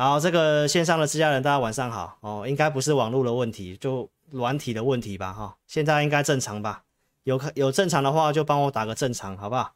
[0.00, 6.84] 好，这个线上的自家人，大家晚上好哦，应该不是网络的问题，就软体的问题吧哈、哦，现在应该正常吧？
[7.24, 9.74] 有有正常的话就帮我打个正常，好不好？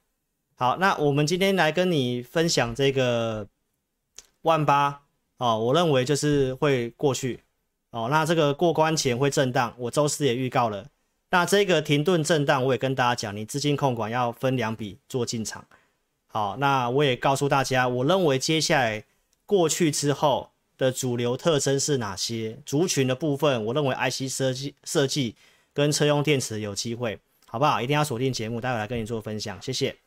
[0.56, 3.46] 好，那我们今天来跟你分享这个
[4.40, 5.02] 万八
[5.36, 7.42] 哦，我认为就是会过去
[7.90, 10.86] 哦，那这个过关前会震荡，我周四也预告了，
[11.28, 15.62] 那这个停顿震荡我也跟大家讲，你资金控管要分两笔做进场，
[16.28, 19.04] 好，那我也告诉大家，我认为接下来。
[19.46, 22.58] 过去之后的主流特征是哪些？
[22.64, 25.36] 族群的部分，我认为 IC 设计设计
[25.72, 27.80] 跟车用电池有机会，好不好？
[27.80, 30.03] 一定要锁定节目，待会来跟你做分享，谢谢。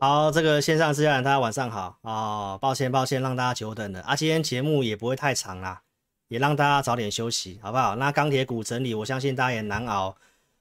[0.00, 2.56] 好，这个线上之家人，大家晚上好、哦！
[2.62, 4.14] 抱歉，抱歉，让大家久等了啊！
[4.14, 5.82] 今天节目也不会太长啦，
[6.28, 7.96] 也让大家早点休息，好不好？
[7.96, 10.16] 那钢铁股整理，我相信大家也难熬。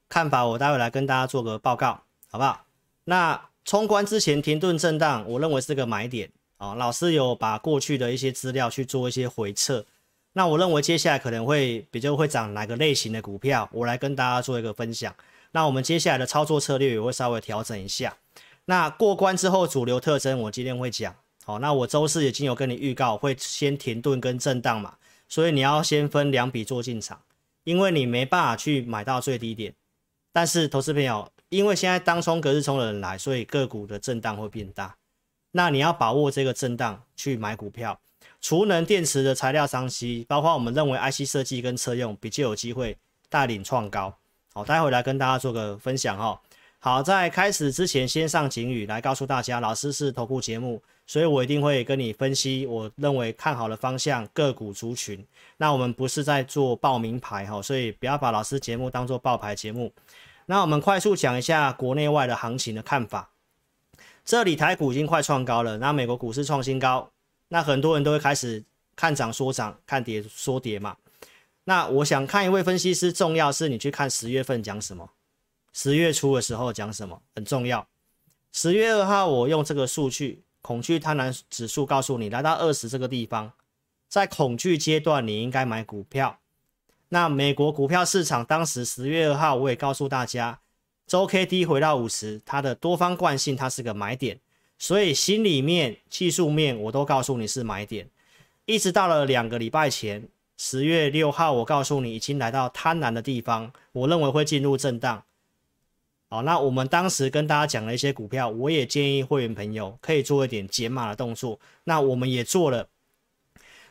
[0.10, 2.66] 看法，我待会来跟大家做个报告，好不好？
[3.04, 6.74] 那冲关之前停顿震荡，我认为是个买点、哦。
[6.76, 9.86] 老师有把过去的一些资料去做一些回测，
[10.34, 15.14] 那我认为接下来可能会比较会涨哪个类型的股票，我来跟大家做一个分享。
[15.52, 18.16] 那我们接下来的操作策略也会稍微调整一下。
[18.70, 21.16] 那过关之后，主流特征我今天会讲。
[21.46, 24.98] 好，那我周四已经有跟你预告，会先停顿跟震荡嘛，
[25.30, 27.22] 所以你要先分两笔做进场，
[27.64, 29.74] 因为你没办法去买到最低点。
[30.34, 34.98] 但是投资朋友，因为现在当冲隔日冲的人来，所以个股的震荡会变大。
[35.52, 37.98] 那你要把握这个震荡去买股票，
[38.42, 42.98] 储能电池的材料商机，包括我们认为 IC 设计跟车用比较有机会
[43.30, 44.14] 带领创高。
[44.54, 46.38] 好，待会来跟大家做个分享哈。
[46.88, 55.22] 好，在开始之前，先上警语来告诉大家，老师是投顾节目，所以我一定会跟你分析我认为看好的方向、个股族群。
[55.58, 59.92] 那我们不是在做报名牌哈，所以不要把老师节目当做报牌节目。
[60.46, 63.32] 那我们快速讲一下国内外的行情的看法。
[64.24, 67.12] 这里台股已经快创高了，那美国股市创新高，
[67.50, 68.64] 那很多人都会开始
[68.96, 70.96] 看涨说涨，看跌说跌嘛。
[71.66, 75.10] 那我想看一位分析师，重要是你去看十月份讲什么。
[75.80, 77.88] 十月初的时候讲什么很重要。
[78.52, 83.54] 十月二号我用这个数据恐惧贪婪指数告诉你，来到二十这个地方，
[84.10, 86.40] 在恐惧阶段你应该买股票。
[87.10, 90.62] 那美国股票市场当时十月二号我也告诉大家，
[91.06, 94.40] 周 K D 回到五十，它的多方惯性它是个买点，
[94.80, 98.10] 所以心里面、技术面我都告诉你是买点。
[98.66, 100.28] 一直到了两个礼拜前，
[100.58, 105.24] 十月六号我告诉你已经来到贪婪的地方，我认为会进入震荡。
[106.30, 111.58] 好，那我们当时跟大家讲了一些股票，我也建议会员朋友可以做一点解码的动作。
[111.86, 112.90] 那我们也做了，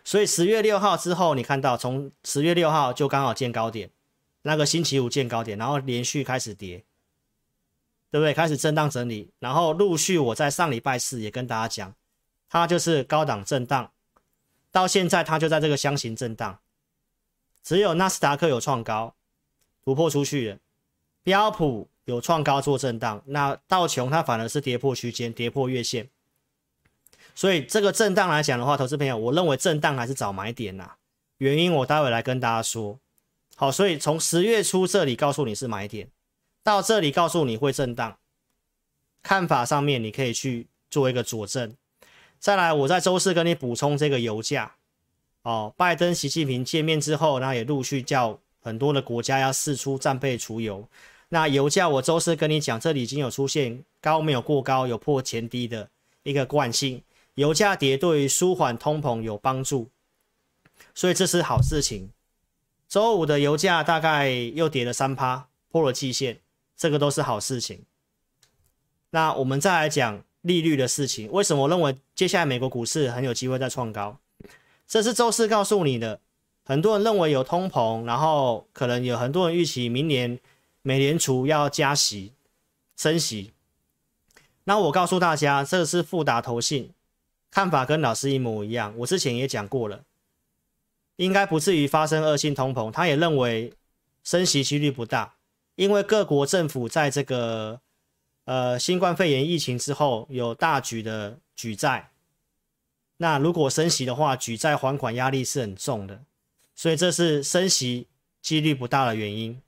[0.05, 3.89] 所以十月六号之后，你看到从十月六号就刚好见高点，
[4.43, 6.85] 那个星期五见高点，然后连续开始跌，
[8.11, 8.35] 对不对？
[8.35, 11.95] 开始震荡整理，然后陆续我在上礼拜四也跟大家讲，
[12.51, 13.91] 它就是高档震荡，
[14.71, 16.59] 到现在它就在这个箱型震荡，
[17.63, 19.15] 只有纳斯达克有创高，
[19.87, 20.59] 突破出去了，
[21.23, 21.89] 标普。
[22.07, 26.09] 有创高做震荡，那道琼它反而是跌破区间，跌破月线，
[27.35, 30.93] 所以这个震荡来讲的话，投资朋友，我认为震荡还是找买点呐、
[31.39, 32.99] 原因我待会来跟大家说。
[33.57, 36.09] 好，所以从十月初这里告诉你是买点，
[36.63, 38.17] 到这里告诉你会震荡，
[39.23, 41.75] 看法上面你可以去做一个佐证。
[42.39, 44.77] 再来，我在周四跟你补充这个油价。
[45.43, 50.89] 哦，拜登、习近平见面之后，然后也陆续叫很多的国家要释出战备储油。
[51.31, 55.91] 那油价，我周四跟你讲，这里已经有出现高没有过高，有破前低的
[56.23, 57.03] 一个惯性。
[57.35, 59.91] 油价跌对于舒缓通膨有帮助，
[60.95, 62.11] 所以这是好事情。
[62.89, 66.39] 周五的油价大概又跌了三趴，破了季线，
[66.77, 67.83] 这个都是好事情。
[69.11, 74.19] 那我们再来讲利率的事情，为什么我认为接下来美国股市很有机会再创高？
[74.87, 76.21] 这是周四告诉你的。
[76.65, 80.39] 很多人认为有通膨，然后可能有很多人预期明年。
[80.87, 82.33] 美联储要加息、
[82.97, 83.53] 升息，
[84.63, 86.93] 那我告诉大家，这是富达投信
[87.51, 88.95] 看法跟老师一模一样。
[88.99, 90.05] 我之前也讲过了，
[91.17, 92.93] 应该不至于发生恶性通膨。
[92.93, 93.73] 他也认为
[94.23, 95.35] 升息几率不大，
[95.75, 97.81] 因为各国政府在这个
[98.45, 102.13] 呃新冠肺炎疫情之后有大举的举债，
[103.17, 106.23] 那如果升息的话，举债还款压力是很重的，
[106.77, 108.07] 所以这是升息
[108.41, 109.61] 几率不大的原因。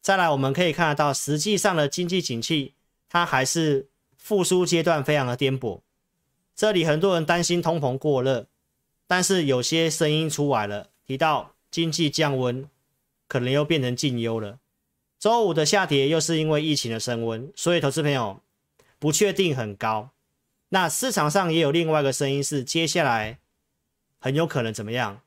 [0.00, 2.74] 再来，我们可以看得到，实际上的经济景气
[3.08, 5.80] 它还是复苏阶段，非常的颠簸。
[6.56, 8.46] 这里很多人担心通膨过热，
[9.06, 12.68] 但是有些声音出来了，提到经济降温，
[13.28, 14.58] 可能又变成近忧了。
[15.18, 18.40] 周五的下跌又是因为疫情的升温，所以投资朋友
[18.98, 20.10] 不确定很高。
[20.70, 23.38] 那市场上也有另外一个声音是，接下来
[24.18, 25.20] 很有可能怎么样？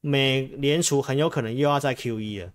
[0.00, 2.52] 美联储很有可能又要再 QE 了，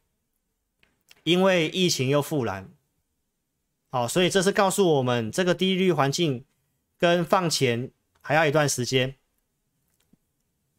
[1.26, 2.70] 因为疫情又复燃。
[3.92, 6.46] 好，所以这是告诉我们，这个低利率环境
[6.98, 7.92] 跟放钱。
[8.28, 9.14] 还要一段时间。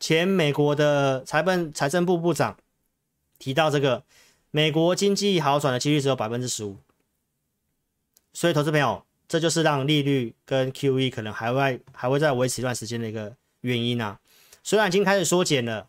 [0.01, 2.59] 前美国的财政财政部部长
[3.39, 4.03] 提到，这个
[4.51, 6.79] 美国经济好转的几率只有百分之十五。
[8.33, 14.19] 所以，投资朋友，这就是让利率跟 QE 可能还会还会再维持一段时间的一个原因啊。
[14.65, 15.89] 虽然已经开始缩减了，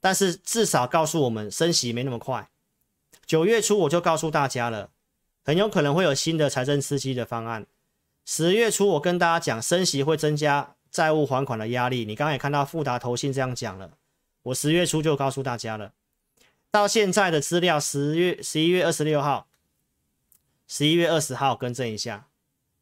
[0.00, 2.50] 但是至少告诉我们升息没那么快。
[3.30, 4.90] 九月初我就告诉大家了，
[5.44, 7.64] 很有可能会有新的财政刺激的方案。
[8.24, 10.74] 十月初我跟大家讲，升息会增加。
[10.90, 13.92] 债务还款的压力，你刚刚也看到富达投信这样讲了。
[14.42, 15.92] 我十月初就告诉大家了，
[16.72, 19.46] 到现在的资料，十月十一月二十六号、
[20.66, 22.26] 十一月二十号更正一下。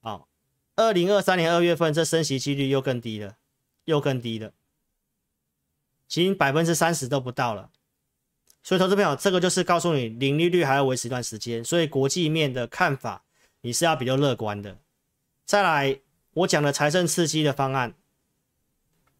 [0.00, 0.28] 好，
[0.76, 3.36] 二零二三年二月份这升息几率又更低了，
[3.84, 4.52] 又更低了，
[6.08, 7.68] 其实百分之三十都不到了。
[8.68, 11.64] 所以，投资朋友，这个就是告诉你，零利率还要维持一段时间。
[11.64, 13.24] 所以，国际面的看法
[13.62, 14.76] 你是要比较乐观的。
[15.46, 16.00] 再来。
[16.34, 17.94] 我讲的财政刺激的方案，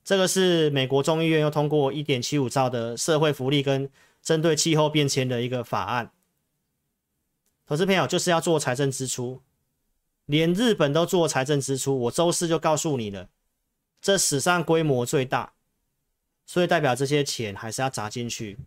[0.04, 3.90] 这个是美国众议院又通过一点七五兆的社会福利跟
[4.22, 6.12] 针对气候变迁的一个法案。
[7.66, 9.42] 投资朋友就是要做财政支出，
[10.26, 11.98] 连日本都做财政支出。
[12.02, 13.30] 我周四就告诉你了，
[14.00, 15.54] 这史上规模最大，
[16.46, 18.58] 所以代表这些钱还是要砸进去，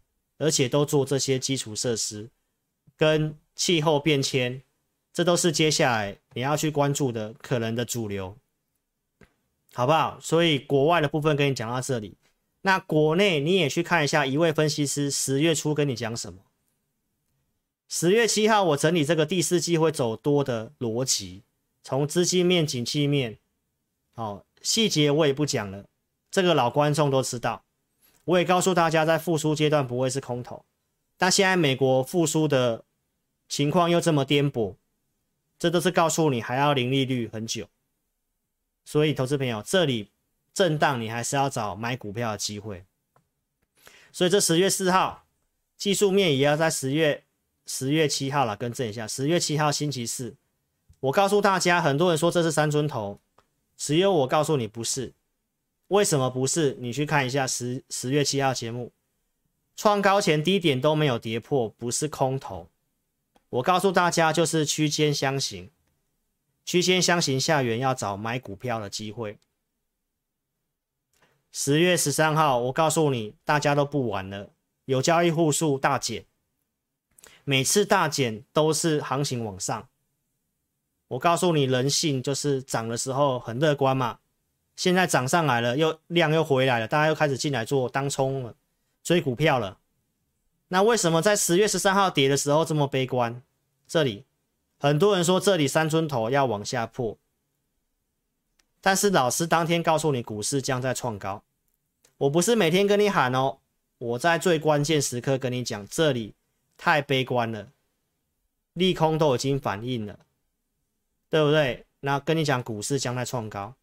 [0.42, 2.30] 而且都做这些基础设施
[2.98, 4.62] 跟气候变迁。
[5.14, 8.38] 这都是接下来你要去关注的可能的主流，
[9.74, 10.18] 好不好？
[10.22, 12.16] 所以国外的部分跟你讲到这里，
[12.62, 16.40] 那国内你也去看一下，一位分析师十月初跟你讲什么？
[17.90, 21.44] 十月七号我整理这个第四季会走多的逻辑，
[21.84, 23.38] 从资金面、景气面，
[24.16, 25.84] 哦，细节我也不讲了，
[26.32, 27.66] 这个老观众都知道。
[28.32, 30.64] 我也告诉大家，在复苏阶段不会是空头，
[31.18, 32.86] 但现在美国复苏的
[33.50, 34.76] 情况又这么颠簸。
[35.60, 37.68] 这都是告诉你还要零利率很久，
[38.84, 40.10] 所以投资朋友这里
[40.56, 42.84] 震荡，你还是要找买股票的机会。
[44.12, 45.26] 所以这十月四号
[45.78, 47.26] 技术面也要在十月
[47.68, 50.36] 十月七号了，更正一下，十月七号星期四，
[51.02, 53.20] 我告诉大家，很多人说这是三尊头，
[53.78, 55.14] 只有我告诉你不是。
[55.92, 56.78] 为什么不是？
[56.80, 58.94] 你去看一下十十月七号节目，
[59.76, 62.70] 创高前低点都没有跌破，不是空头。
[63.50, 65.70] 我告诉大家，就是区间箱型，
[66.64, 69.38] 区间箱型下缘要找买股票的机会。
[71.52, 74.50] 十月十三号，我告诉你，大家都不玩了，
[74.86, 76.26] 有交易户数大减，
[77.44, 79.90] 每次大减都是行情往上。
[81.10, 84.20] 我告诉你，人性就是涨的时候很乐观嘛，
[84.82, 88.56] 现在涨上来了，又量又回来了，大家又开始进来做当冲了，
[89.04, 89.78] 追股票了。
[90.70, 93.44] 那为什么在十月十三号跌的时候这么悲观？
[93.88, 94.26] 这里
[94.80, 97.16] 很多人说这里三尊头要往下破，
[98.82, 101.44] 但是老师当天告诉你股市将在创高，
[102.18, 103.60] 我不是每天跟你喊哦，
[104.00, 106.34] 我在最关键时刻跟你讲，这里
[106.76, 107.68] 太悲观了，
[108.74, 110.18] 利空都已经反应了，
[111.30, 111.86] 对不对？
[112.00, 113.76] 那跟你讲股市将在创高，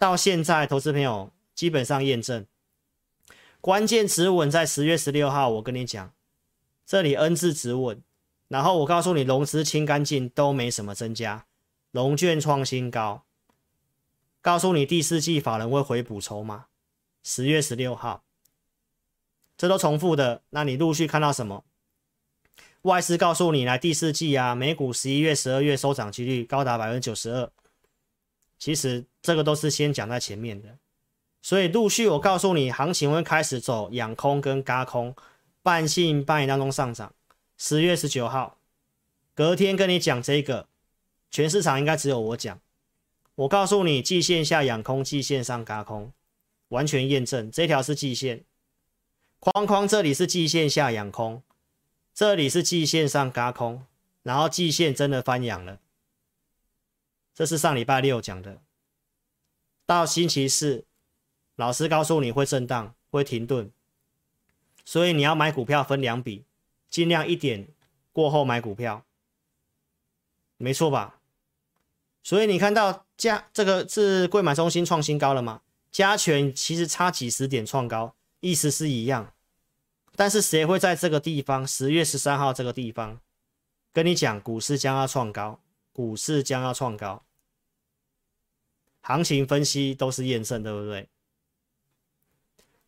[0.00, 2.46] 到现在投资朋友基本上验证，
[3.60, 6.10] 关键止稳在十月十六号，我跟你讲。
[6.86, 8.02] 这里 N 字止稳，
[8.48, 11.44] 然后我告诉你，融资清干净都没什么增加，
[11.90, 13.26] 融券创新高。
[14.40, 16.68] 告诉你第四季法人会回补筹码，
[17.22, 18.22] 十月十六号，
[19.58, 20.40] 这都重复的。
[20.48, 21.62] 那你陆续看到什么？
[22.82, 27.52] 外资告诉你来第四季啊，美股十一月、十二月收涨几率高达百分之九十二。
[28.60, 30.76] 其实这个都是先讲在前面的，
[31.42, 35.16] 所以陆续我告诉你，行情会开始走养空跟轧空。
[35.62, 37.12] 半信半疑当中上涨，
[37.58, 38.56] 十月十九号，
[39.34, 40.68] 隔天跟你讲这个，
[41.30, 42.58] 全市场应该只有我讲。
[43.34, 46.12] 我告诉你，季线下养空，季线上轧空，
[46.68, 47.50] 完全验证。
[47.50, 48.44] 这条是季线，
[49.38, 51.42] 框框这里是季线下养空，
[52.14, 53.84] 这里是季线上轧空，
[54.22, 55.78] 然后季线真的翻阳了。
[57.40, 58.60] 这是上礼拜六讲的，
[59.86, 60.84] 到星期四，
[61.56, 63.72] 老师告诉你会震荡，会停顿。
[64.84, 66.44] 所以你要买股票分两笔，
[66.90, 67.68] 尽量一点
[68.12, 69.06] 过后买股票，
[70.58, 71.20] 没错吧？
[72.22, 75.62] 所以你看到加这个是贵买中心创新高了吗？
[75.90, 79.32] 加权其实差几十点创高，意思是一样。
[80.14, 83.18] 但是谁会在这个地方，十月十三号这个地方
[83.94, 85.58] 跟你讲股市将要创高，
[85.94, 87.22] 股市将要创高，
[89.00, 91.08] 行情分析都是验证，对不对？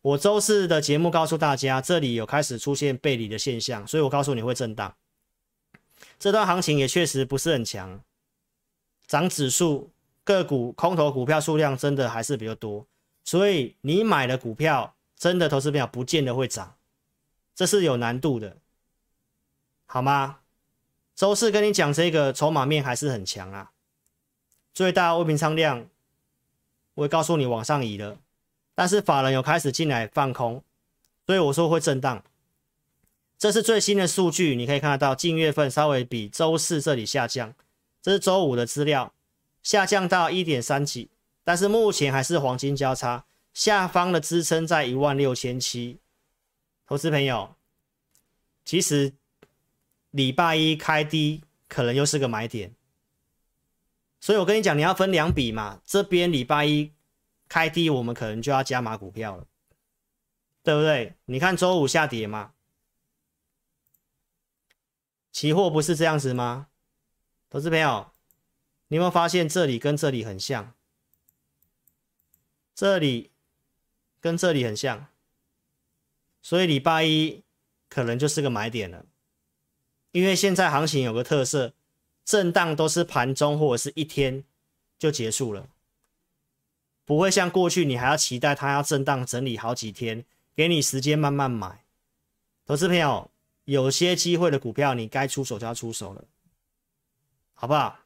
[0.01, 4.95] 我周四的节目告诉大家，这里有开始出现背离的现象，所以我告诉你会震荡。
[6.19, 8.01] 这段行情也确实不是很强，
[9.07, 9.91] 涨指数
[10.23, 12.85] 个股空头股票数量真的还是比较多，
[13.23, 16.75] 所以你买的股票真的投资票不见得会涨，
[17.55, 18.57] 这是有难度的，
[19.85, 20.39] 好吗？
[21.15, 23.71] 周四跟你讲这个筹码面还是很强啊，
[24.73, 25.87] 最大未平仓量
[26.95, 28.17] 我也告诉你往上移了，
[28.75, 30.63] 但是法人有开始进来放空，
[31.25, 32.23] 所以我说会震荡。
[33.37, 37.53] 这是最新的数据，你可以看得到，近月份稍微比周四这里下降，
[38.01, 39.13] 这是周五的资料，
[39.61, 41.09] 下降到一点三几，
[41.43, 45.97] 但是目前还是黄金交叉，下方的支撑在一万六千七。
[46.87, 47.55] 投资朋友，
[48.63, 49.13] 其实
[50.11, 52.71] 礼拜一开低可能又是个买点，
[54.23, 56.93] 所以我跟你讲，你要分两笔嘛，这边礼拜一
[57.49, 59.45] 开低，我们可能就要加码股票了，
[60.63, 61.17] 对不对？
[61.25, 62.53] 你看周五下跌嘛。
[65.33, 66.67] 期货不是这样子吗？
[67.49, 68.13] 投资朋友，
[68.87, 70.73] 你有没有发现这里跟这里很像？
[72.73, 73.29] 这里
[74.21, 75.07] 跟这里很像，
[76.41, 77.43] 所以礼拜一
[77.89, 79.05] 可能就是个买点了。
[80.11, 81.73] 因为现在行情有个特色，
[82.23, 84.43] 震荡都是盘中或者是一天
[84.97, 85.67] 就结束了，
[87.05, 90.25] 不会像过去你还要期待它要震荡整理好几天，
[90.55, 91.83] 给你时间慢慢买。
[92.65, 93.29] 投资朋友。
[93.65, 96.25] 有些机会的股票，你该出手就要出手了，
[97.53, 97.99] 好不好？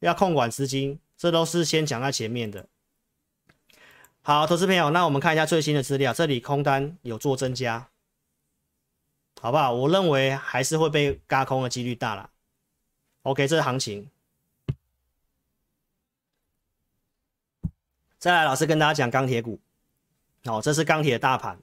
[0.00, 2.66] 要控管资金，这都是先讲在前面的。
[4.22, 7.90] 好，投资朋友，那我们看一下最新的资料，这里空单有做增加，
[9.40, 9.72] 好不好？
[9.72, 12.30] 我认为还是会被轧空的几率大了。
[13.22, 14.08] OK，这是行情。
[18.18, 19.58] 再来，老师跟大家讲钢铁股，
[20.44, 21.58] 哦，这是钢铁大盘。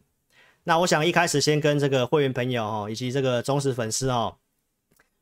[0.64, 4.38] 那我想一开始先跟这个会员朋友哦，以及这个忠实粉丝哦，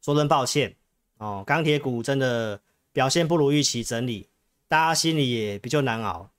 [0.01, 0.75] 说声抱歉
[1.17, 1.43] 哦。
[1.45, 2.59] 钢铁股真的
[2.91, 4.29] 表现不如预期，整理，
[4.67, 6.29] 大家心里也比较难熬。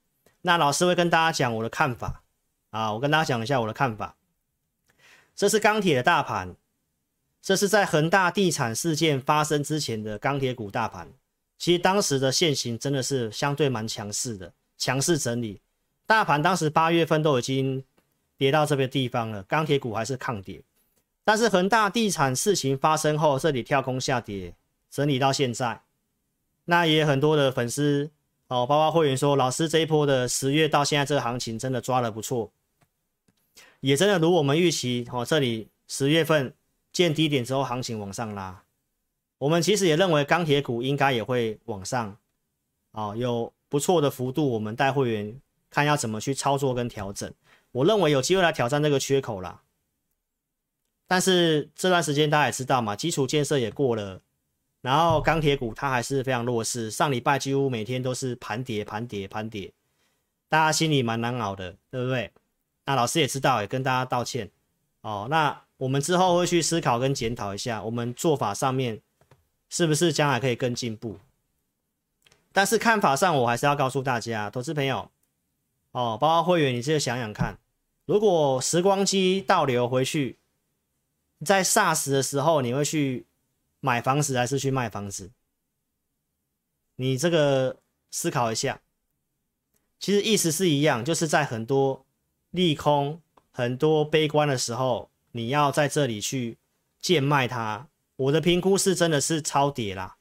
[0.43, 2.23] 那老师会跟大家讲我的看法
[2.71, 4.17] 啊，我跟大家讲一下我的看法。
[5.35, 6.57] 这是钢铁的大盘，
[7.49, 11.09] 这是在恒大地产事件发生之前的钢铁股大盘。
[11.57, 15.59] 其实当时的线型真的是相对蛮强势的，强势整理。
[16.05, 17.83] 大盘当时八月份都已经。
[18.37, 20.63] 跌到这边地方了，钢铁股还是抗跌，
[21.25, 24.55] 但是恒大地产事情发生后，这里跳空下跌，
[24.89, 25.83] 整理到现在，
[26.67, 28.09] 那也很多的粉丝
[28.47, 32.53] 哦，包括会员说，老师这一波的十月到现在这个行情真的抓得不错，
[33.81, 36.55] 也真的如我们预期哦，这里十月份
[36.99, 38.65] 见低点之后，行情往上拉，
[39.39, 42.17] 我们其实也认为钢铁股应该也会往上，
[42.91, 45.41] 哦，有不错的幅度，我们带会员
[45.71, 47.33] 看要怎么去操作跟调整。
[47.71, 49.63] 我认为有机会来挑战这个缺口啦，
[51.07, 54.21] 但是这段时间大家也知道嘛，基础建设也过了，
[54.81, 59.73] 然后钢铁股它还是非常弱势，上礼拜几乎每天都是盘跌盘跌盘跌，
[60.49, 62.33] 大家心里蛮难熬的，对不对？
[62.87, 64.51] 那老师也知道，也跟大家道歉
[65.03, 65.29] 哦。
[65.31, 69.01] 那我们之后会去思考跟检讨一下，我们做法上面
[69.69, 71.19] 是不是将来可以更进步？
[72.53, 75.11] 但是看法上，我还是要告诉大家，投资朋友。
[75.93, 77.59] 哦，包括会员，你自己想想看，
[78.05, 80.39] 如果时光机倒流回去，
[81.45, 83.27] 在 SARS 的时候，你会去
[83.81, 85.31] 买房子还是去卖房子？
[86.97, 87.79] 你这个
[88.11, 88.81] 思考一下。
[90.01, 92.05] 其实意思是一样，就是在很多
[92.51, 93.21] 利空、
[93.51, 96.59] 很多悲观的时候，你要在这里去
[97.01, 97.87] 贱卖它。
[98.17, 100.17] 我的评估是真的是超跌啦，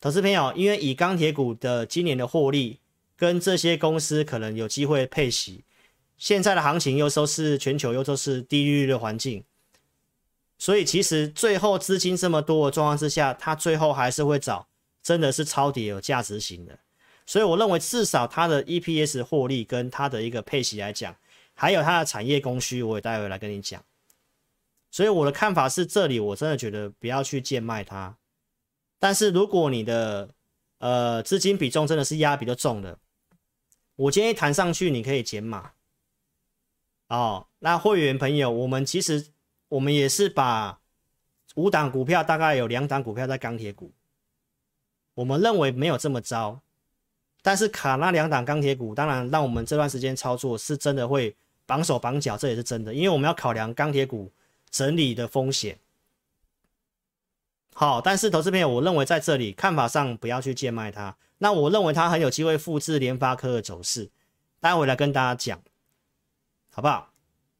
[0.00, 2.78] 投资朋友，因为以钢铁股的今年的获利。
[3.14, 5.62] 跟这些公司可能有机会配息，
[6.18, 9.44] 现在的行情又都是全球又都是低利率的环境，
[10.58, 14.66] 所以其实最后资金这么多的状况之下，它最后还是会找
[15.04, 16.76] 真的是超跌有价值型的，
[17.24, 21.14] 所以我认为至少它的 EPS 获利跟它的一个配息来讲，
[21.54, 23.80] 还有它的产业供需，我也待会来跟你讲。
[24.92, 28.16] 所以我的看法是，这里我真的觉得不要去贱卖它，
[29.00, 30.28] 但是如果你的
[30.78, 32.98] 呃资金比重真的是压比较重的。
[33.96, 35.72] 我建议弹上去，你可以减码
[37.08, 37.46] 哦。
[37.60, 39.28] 那会员朋友，我们其实
[39.68, 40.80] 我们也是把
[41.54, 43.92] 五档股票，大概有两档股票在钢铁股，
[45.14, 46.60] 我们认为没有这么糟，
[47.42, 54.32] 但是卡那两档钢铁股，当然让我们这段时间操作是真的会绑手绑脚，这也是真的，因为我们要考量钢铁股
[54.72, 55.78] 整理的风险。
[57.74, 61.16] 好，但是投资朋友，我认为在这里看法上不要去贱卖它。
[61.38, 64.10] 那我认为它很有机会复制联发科的走势，
[64.60, 65.60] 待会来跟大家讲，
[66.70, 67.12] 好不好？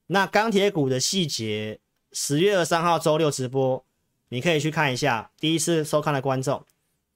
[0.07, 1.81] 那钢铁股的细节，
[2.12, 3.85] 十月二三号周六直播，
[4.28, 5.31] 你可以去看一下。
[5.38, 6.64] 第一次收看的观众，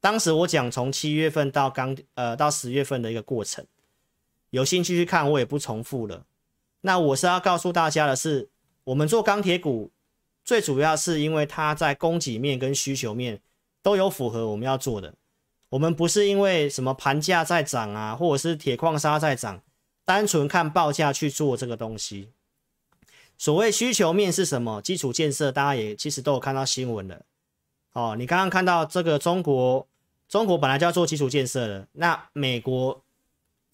[0.00, 3.64] 当时我讲从七月份到钢呃到十月份的一个过程，
[4.50, 6.24] 有兴趣去看，我也不重复了。
[6.80, 8.48] 那我是要告诉大家的是，
[8.86, 9.90] 我们做钢铁股。
[10.44, 13.40] 最主要是因为它在供给面跟需求面
[13.82, 15.14] 都有符合我们要做的，
[15.70, 19.60] 我们不是因为什么盘价在涨啊，或者是铁矿砂在涨，
[20.04, 22.30] 单纯看报价去做这个东西。
[23.36, 24.80] 所谓需求面是什么？
[24.80, 27.22] 基础建设，大家也其实都有看到新闻了。
[27.92, 29.88] 哦，你刚刚看到这个中国，
[30.28, 33.02] 中国本来就要做基础建设的，那美国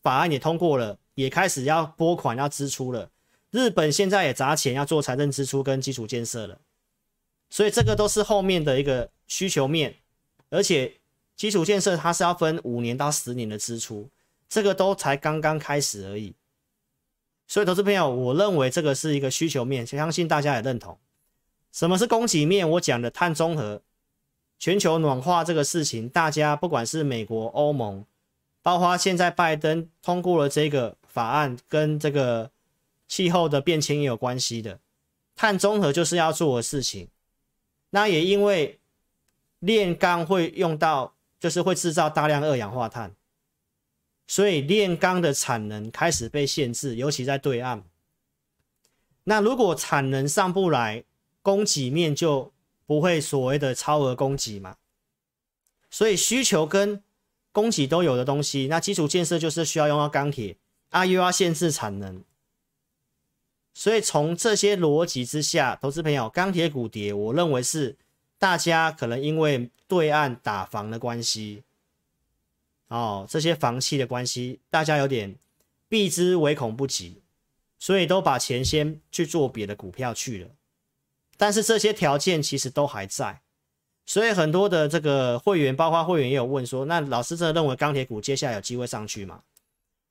[0.03, 3.11] 法案也通过了，也开始要拨款要支出了。
[3.53, 6.59] 日本现在也砸钱要做财政支出跟基础建设了，
[7.51, 9.97] 所以这个都是后面的一个需求面，
[10.49, 10.95] 而且
[11.37, 14.09] 基础建设它是要分五年到十年的支出，
[14.49, 16.35] 这个都才刚刚开始而已。
[17.47, 20.99] 所以投资朋友，我认为这个是一个需求面，相信大家也认同。
[21.71, 22.69] 什么是供给面？
[22.71, 23.83] 我讲的碳中和、
[24.59, 28.07] 全球暖化这个事情，大家不管是美国、欧盟，
[28.63, 32.51] 包括现在拜登通过了这个法案跟这个。
[33.13, 34.81] 气候的变迁也有关系的，
[35.37, 37.09] 碳中和就是要做的事情。
[37.91, 38.81] 那也因为
[39.59, 43.15] 炼钢会用到，就是会制造大量二氧化碳，
[44.27, 47.85] 所以炼钢的产能开始被限制，尤其在对岸。
[49.25, 51.05] 那如果产能上不来，
[51.43, 52.51] 供给面就
[52.87, 54.79] 不会所谓的超额供给嘛。
[55.91, 57.05] 所以需求跟
[57.53, 60.57] 供给都有的东西，那基础建设就是需要用到钢铁，
[60.89, 62.25] 啊又要限制产能。
[63.75, 67.97] 所以从这些逻辑之下，投资朋友，钢铁股跌，我认为是
[68.39, 71.63] 大家可能因为对岸打房的关系，
[72.89, 75.35] 哦，这些房企的关系，大家有点
[75.89, 77.23] 避之唯恐不及，
[77.79, 80.51] 所以都把钱先去做别的股票去了。
[81.39, 83.41] 但是这些条件其实都还在，
[84.05, 89.43] 所以很多的这个会员，包括会员也有问说，那老师真的认为钢铁股接下来有机会上去吗？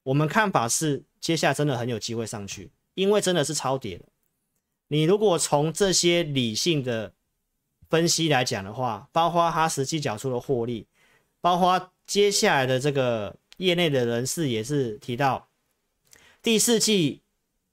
[0.03, 2.71] 我们看法是，接下来真的很有机会上去。
[3.01, 3.99] 因为真的是超跌，
[4.89, 7.13] 你如果从这些理性的
[7.89, 10.85] 分析来讲的话，包括它实际缴出的获利，
[11.41, 15.47] 包括接下来的这个业内的人士也是提到，
[16.43, 17.21] 第四季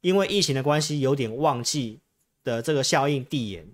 [0.00, 2.00] 因为疫情的关系有点旺季
[2.42, 3.68] 的这个效应递延。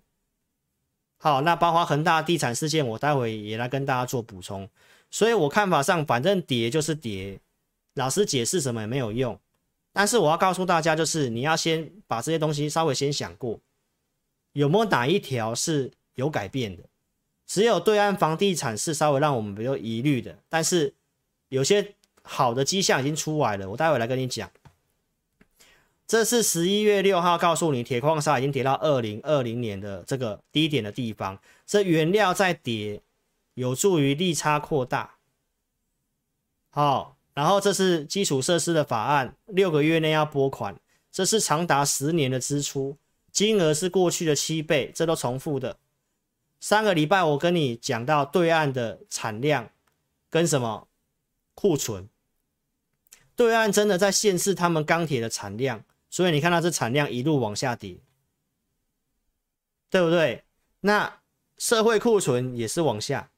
[1.18, 4.68] 好，那包括恒大地产事件，我待会也来跟大家做补充。
[5.08, 7.38] 所以我看法上，反正跌就是跌，
[7.94, 9.38] 老师解释什么也没有用。
[9.94, 13.60] 但是我要告诉大家，就是你要先把这些东西稍微先想过，
[14.52, 16.82] 有没有哪一条是有改变的？
[17.46, 20.94] 只有对岸房地产是稍微让我们比较疑虑的，但是
[21.48, 23.70] 有些好的迹象已经出来了。
[23.70, 24.50] 我待会来跟你讲，
[26.08, 33.00] 这是十一月六号告诉你，铁矿砂已经跌到二零二零年的这个低点的地方，这原料在跌，
[33.54, 35.14] 有助于利差扩大。
[36.70, 37.13] 好。
[37.34, 42.96] 然后这是基础设施的法案，六个月内要拨款，这是长达十年的支出，
[43.32, 45.76] 金额是过去的七倍，这都重复的。
[46.60, 49.68] 上个礼拜我跟你讲到对岸的产量
[50.30, 50.86] 跟什么
[51.54, 52.08] 库存，
[53.34, 57.98] 对岸真的在限制他们钢铁的产量，所以你看到这产量一路往下跌，
[59.90, 60.44] 对不对？
[60.80, 61.20] 那
[61.58, 63.30] 社会库存也是往下，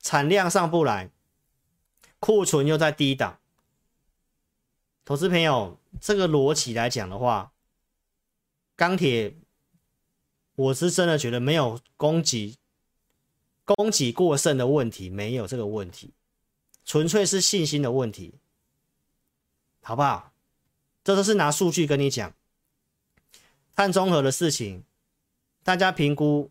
[0.00, 1.10] 产量上不来。
[2.20, 3.38] 库存又在低档，
[5.06, 7.52] 投资朋友，这个逻辑来讲的话，
[8.76, 9.34] 钢铁，
[10.54, 12.56] 我是真的觉得没有供给
[13.64, 16.10] 供给过剩的问题，没有这个问题，
[16.84, 18.34] 纯粹是信心的问题，
[19.80, 20.32] 好不好？
[21.02, 22.34] 这都是拿数据跟你讲，
[23.74, 24.84] 碳中和的事情，
[25.64, 26.50] 大家评估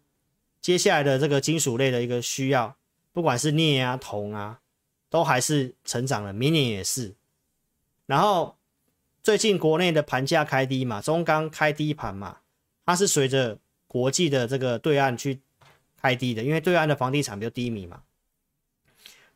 [0.59, 2.75] 接下来的这个金属类的一个需要，
[3.13, 4.61] 不管是镍啊、铜啊。
[5.09, 7.15] 都还是成长了，明年也是。
[8.05, 8.57] 然后
[9.21, 12.39] 最近国内的盘价开低嘛，中钢开低盘嘛，
[12.85, 15.41] 它是随着国际的这个对岸去
[15.97, 18.03] 开低的，因为对岸的房地产比较低迷嘛。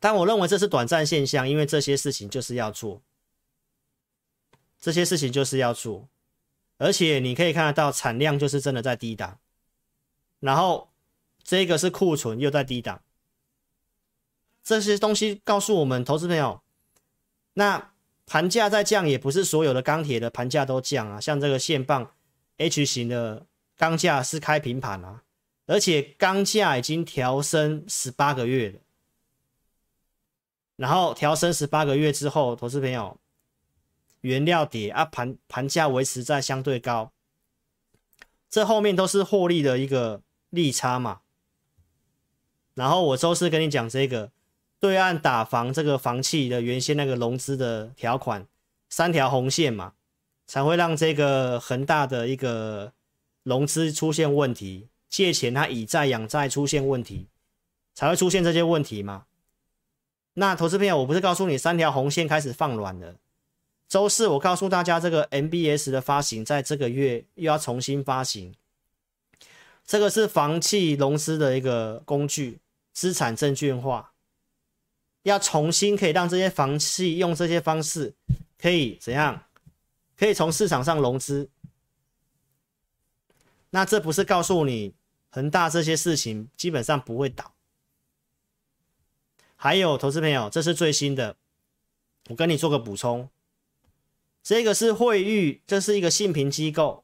[0.00, 3.02] 但我认为这是短暂现象，因为这些事情就是要做，
[4.80, 6.08] 这些事情就是要做，
[6.78, 9.38] 而且你可以看得到产量就是真的在低档，
[10.40, 10.90] 然后
[11.42, 13.00] 这个是库存又在低档。
[14.64, 16.62] 这些东西告诉我们，投资朋友，
[17.52, 17.92] 那
[18.24, 22.10] 盘价在降，也不是所有的钢铁的盘价都降啊，像这个线棒
[22.56, 23.44] H 型的
[23.76, 25.22] 钢价是开平盘啊，
[25.66, 28.78] 而且钢价已经调升十八个月了，
[30.76, 33.18] 然后调升十八个月之后，投资朋友，
[34.22, 37.12] 原料跌啊，盘盘价维持在相对高，
[38.48, 41.20] 这后面都是获利的一个利差嘛。
[42.72, 44.32] 然后我周四跟你讲这个。
[44.80, 48.46] 对岸打房这个房企的原先那个融资的条款，
[48.90, 49.94] 三条红线嘛，
[50.46, 52.92] 才会让这个恒大的一个
[53.42, 57.28] 融资出现问题，借钱他以债养债出现问题，
[57.94, 59.24] 才会出现这些问题嘛。
[60.34, 63.14] 那投资朋友，我不是告诉你三条红线开始放软了？
[63.88, 68.52] 周四我告诉大家，这个 MBS 的发行在这个月又要重新发行，
[69.86, 72.58] 这个是房企融资的一个工具，
[72.92, 74.13] 资产证券化。
[75.24, 78.14] 要重新可以让这些房企用这些方式，
[78.56, 79.44] 可以怎样？
[80.16, 81.50] 可以从市场上融资。
[83.70, 84.94] 那这不是告诉你
[85.30, 87.52] 恒大这些事情基本上不会倒。
[89.56, 91.36] 还有投资朋友，这是最新的，
[92.28, 93.28] 我跟你做个补充。
[94.42, 97.02] 这个是惠誉，这是一个信评机构，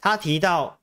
[0.00, 0.80] 他提到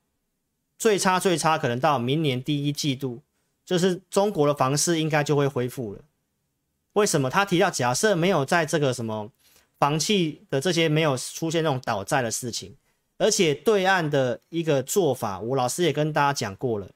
[0.78, 3.22] 最差最差可能到明年第一季度。
[3.66, 6.00] 就是中国的房市应该就会恢复了。
[6.94, 7.28] 为什么？
[7.28, 9.30] 他提到，假设没有在这个什么
[9.78, 12.76] 房企的这些没有出现那种倒债的事情，
[13.18, 16.92] 而且对岸的一个做法，我老师也跟大家讲过了，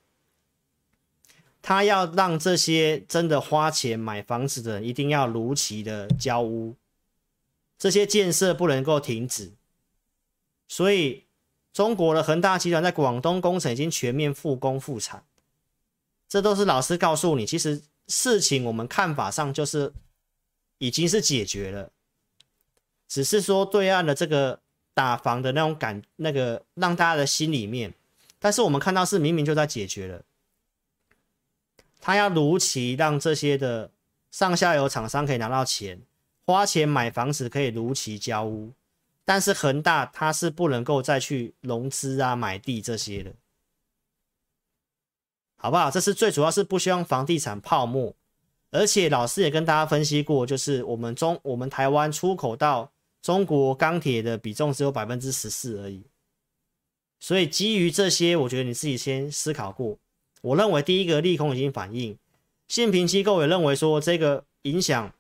[1.61, 6.77] 他要让这些真的花钱买房子的人一定要如期的交屋，
[7.77, 9.53] 这些建设不能够停止。
[10.69, 11.25] 所以，
[11.73, 15.25] 中国的恒大集团在广东工程已经全面复工复产。
[16.31, 19.93] 这都是老师告诉你，其实事情我们看法上就是
[20.79, 21.91] 已经是解决了，
[23.09, 24.61] 只是说对岸的这个
[24.95, 27.93] 打房的那种感，那个让大家的心里面，
[28.39, 30.23] 但是我们看到是明明就在解决了，
[32.01, 33.91] 他要如期让这些的
[34.31, 36.01] 上下游厂商可以拿到钱，
[36.47, 38.73] 花钱买房子可以如期交屋，
[39.25, 43.33] 但是恒大它是不能够再去融资啊买地这些的。
[45.63, 45.91] 好不好？
[45.91, 48.15] 这是最主要是不希望房地产泡沫，
[48.71, 56.03] 而且老师也跟大家分析过，就是我们中我们台湾出口到中国钢铁的比重只有百分之十四而已，
[57.19, 59.99] 所以基于这些，我觉得你自己先思考过。
[60.41, 62.17] 我认为第一个利空已经反映，
[62.67, 65.13] 信评机构也认为说这个影响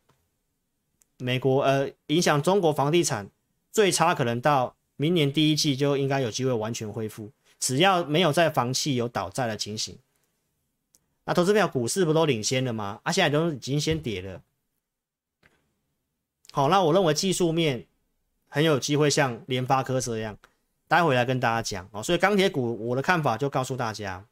[1.19, 3.29] 美国呃影响中国房地产
[3.71, 9.99] 最差可能到明年第一季就应该有机会完全恢复，只要没有在房企有倒债的情形。
[11.31, 12.99] 那投资票股市不都领先了吗？
[13.05, 14.43] 啊，现在都已经先跌了。
[16.51, 17.87] 好，那我认为技术面
[18.49, 20.37] 很有机会像联发科这样，
[20.89, 22.03] 待会来跟大家讲哦。
[22.03, 24.27] 所以钢铁股我的看法就告诉大家，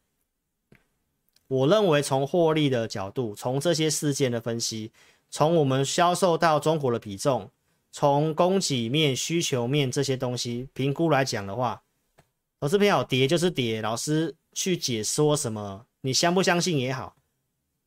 [1.46, 4.90] 我认为从获利的角度，从这些事件的分析，
[5.30, 7.48] 从我们销售到中国的比重，
[7.92, 11.80] 从供给面、需求面这些东西评估来讲的话，
[12.58, 15.84] 投资票跌就是跌，老师去解说什么？
[16.02, 17.16] 你相不相信也好，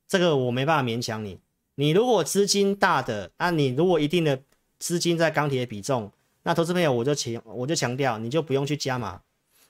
[0.08, 1.40] 这个我没办法勉强你。
[1.76, 4.42] 你如果资金大的，那你如果一定的
[4.78, 6.12] 资金在钢铁比重，
[6.44, 9.22] 那投资朋友我就强我就强调，你就不用去加码，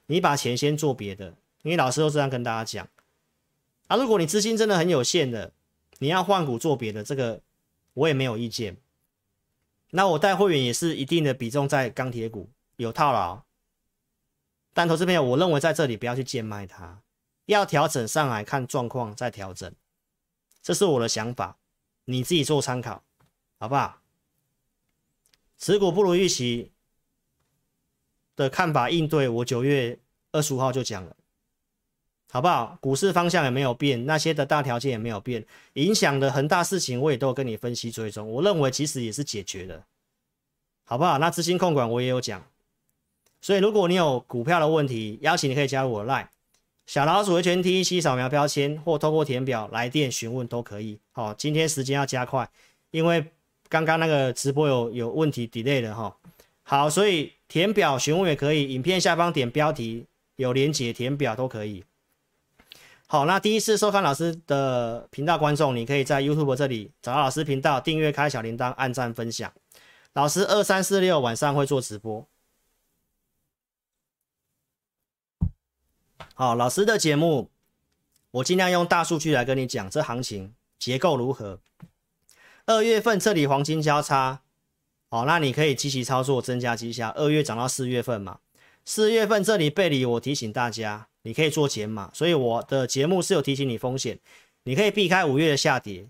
[0.07, 1.35] 你把钱先做别的。
[1.63, 2.89] 因为老师都这样跟大家讲。
[3.87, 5.53] 啊，如果你资金真的很有限的，
[5.99, 7.41] 你要换股做别的，这个
[7.93, 8.77] 我也没有意见。
[9.91, 13.43] 那我带会员也是一定的比重在钢铁股有套牢，
[14.73, 17.01] 但投资朋友，我认为在这里不要去贱卖它。
[17.51, 19.71] 要调整上来看状况再调整，
[20.61, 21.57] 这是我的想法，
[22.05, 23.03] 你自己做参考，
[23.59, 24.01] 好不好？
[25.57, 26.71] 持股不如预期
[28.35, 29.99] 的看法应对，我九月
[30.31, 31.15] 二十五号就讲了，
[32.31, 32.77] 好不好？
[32.81, 39.85] 股市方向也没有变，那些的大条件也没有变，影响的恒大事情我也都跟你分析追踪，我认为其实也是解决的，
[40.85, 41.17] 好不好？
[41.17, 42.43] 那资金控管我也有讲，
[43.41, 46.27] 所以如果你有股票的问题，邀请你可以加入我的 Line。
[46.85, 50.99] 小老鼠 HNTEC 扫描标签或透过填表来电询问都可以。
[51.11, 52.49] 好，今天时间要加快，
[52.91, 53.25] 因为
[53.69, 56.17] 刚刚那个直播有有问题 delay 了哈。
[56.63, 61.83] 好，所以填表询问也可以，影片下方点标题有连结填表都可以。
[63.07, 69.51] 好，那第一次收看老师的频道观众，你可以在 YouTube 这里找到老师频道，订阅开小铃铛，按赞分享。
[70.13, 72.25] 老师二三四六晚上会做直播。
[76.33, 77.49] 好，老师的节目，
[78.31, 81.59] 我尽量用大数据来跟你讲这行情结构如何。
[82.65, 84.41] 二月份这里黄金交叉，
[85.09, 87.09] 好，那你可以积极操作，增加绩效。
[87.09, 88.39] 二月涨到四月份嘛，
[88.85, 92.09] 四月份这里背离，我提醒大家，你可以做减码。
[92.13, 94.17] 所以我的节目是有提醒你风险，
[94.63, 96.07] 你可以避开五月的下跌。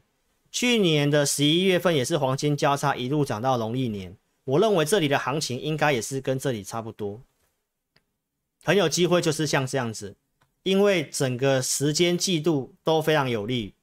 [0.52, 4.16] 去年的十一月份也是黄金交叉，一路涨到农历年。
[4.44, 7.22] 我认为这里的行情应该也是跟这里差不多，
[8.64, 10.16] 很有机会就是像这样子，
[10.64, 13.74] 因为整个时间季度都非常有利，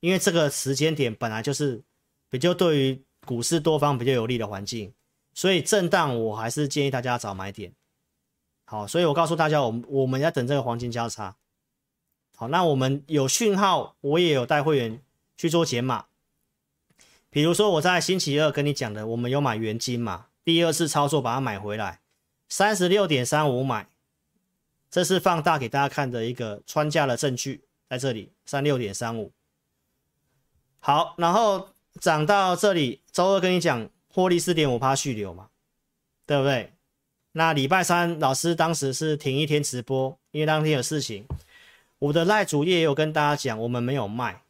[0.00, 1.82] 因为这个时间点本来就是
[2.30, 4.92] 比较对于股市多方比较有利的环境，
[5.34, 7.72] 所以震荡我还是建议大家早买点。
[8.64, 11.36] 好，所以我告诉大家，我们我们要等这个黄金交叉。
[12.36, 15.00] 好，那我们有讯号，我也有带会员
[15.36, 16.06] 去做减码。
[17.30, 22.00] 比如说我在星期二跟你讲的，我们有买元金嘛，第二次操作把它买回来，
[22.48, 23.88] 三十六点三五买，
[24.90, 29.32] 这是放大给大家看的一个穿价的证据，在这里三六点三五。
[30.78, 31.70] 好，然后
[32.00, 35.48] 涨到这里，周二跟你讲获利四点五趴续留嘛，
[36.24, 36.72] 对不对？
[37.32, 41.26] 那礼拜三老师当时是停一天直播，因为当天有事情。
[41.98, 44.42] 我的赖主页也有跟大家讲，我们没有卖，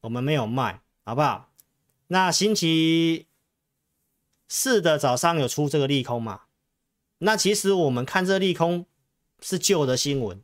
[0.00, 1.50] 我们没有卖，好不好？
[2.08, 3.26] 那星期
[4.48, 6.42] 四的早上有出这个利空嘛？
[7.18, 8.84] 那其实我们看这利空
[9.42, 10.40] 是旧的新闻，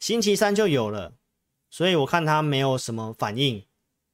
[0.00, 1.12] 星期三就有了，
[1.70, 3.64] 所以我看它没有什么反应，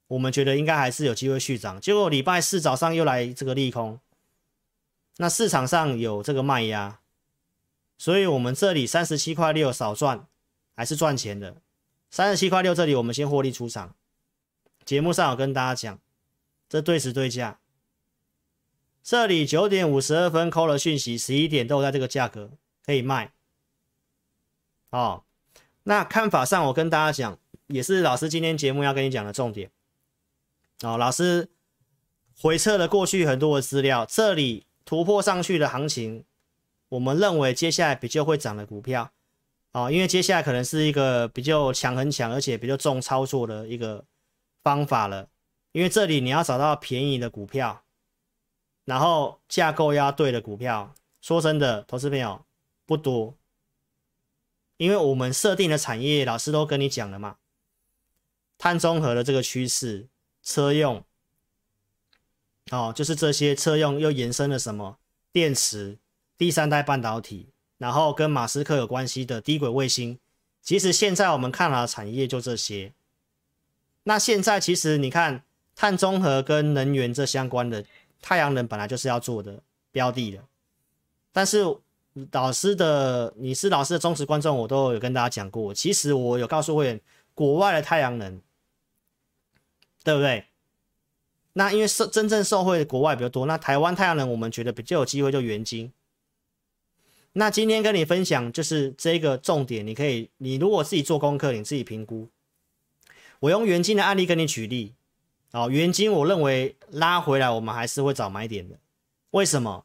[0.08, 1.80] 我们觉得应该还是有机会续涨。
[1.80, 4.00] 结果礼拜四早上又来这个利空，
[5.18, 7.00] 那市场上有这个卖压，
[7.96, 10.26] 所以我们这里三十七块六少赚
[10.74, 11.56] 还是赚钱的，
[12.10, 13.94] 三十七块六这里我们先获利出场。
[14.84, 16.00] 节目上有跟大家讲，
[16.68, 17.60] 这对时对价，
[19.02, 22.50] 这里九点五十二分扣了讯息，十一点都在这个价格
[22.88, 23.32] 可以卖。
[24.88, 25.24] 哦，
[25.82, 29.70] 那看法上我跟大家讲，也是老师今天节目要跟你讲的重点。
[30.80, 31.50] 哦，老师
[32.40, 36.24] 回测了过去很多的资料，这里突破上去的行情，
[36.88, 39.12] 我们认为接下来比较会涨的股票，
[39.72, 44.06] 哦，因为接下来可能是一个比较强很强，而且比较重操作的一个。
[44.64, 45.30] 方法了，
[45.72, 47.84] 因为这里你要找到便宜的股票，
[48.84, 50.94] 然后架构要对的股票。
[51.22, 52.44] 说真的，投资朋友
[52.88, 53.36] 不多，
[54.78, 57.36] 因为我们设定的产业，老师都跟你讲了嘛，
[58.56, 60.08] 碳中和的这个趋势，
[60.42, 61.04] 车用，
[62.70, 64.98] 哦，就是这些车用又延伸了什么
[65.30, 65.98] 电池、
[66.38, 70.18] 第三代半导体，然后跟马斯克有关系的低轨卫星。
[70.62, 72.94] 其实现在我们看到的产业就这些。
[74.04, 75.44] 那现在其实你看，
[75.76, 77.84] 碳中和跟能源这相关的，
[78.22, 80.42] 太阳能本来就是要做的标的的。
[81.30, 81.76] 但是
[82.32, 85.74] 老师的，你是老师的忠实观众，我都有跟大家讲过。
[85.74, 87.00] 其实我有告诉会员，
[87.34, 88.40] 国外的太阳能，
[90.04, 90.44] 对不对？
[91.54, 95.92] 那因为受真正受惠的国外比较多，那台湾太阳能我们觉得比较有机会就元晶。
[97.32, 102.28] 那今天跟你分享就是这个重点，你可以，你如果自己做功课，你自己评估。
[103.40, 104.94] 我用元晶的案例跟你举例，
[105.52, 108.78] 哦，元晶我认为拉回来，我们还是会找买点的。
[109.30, 109.84] 为什么？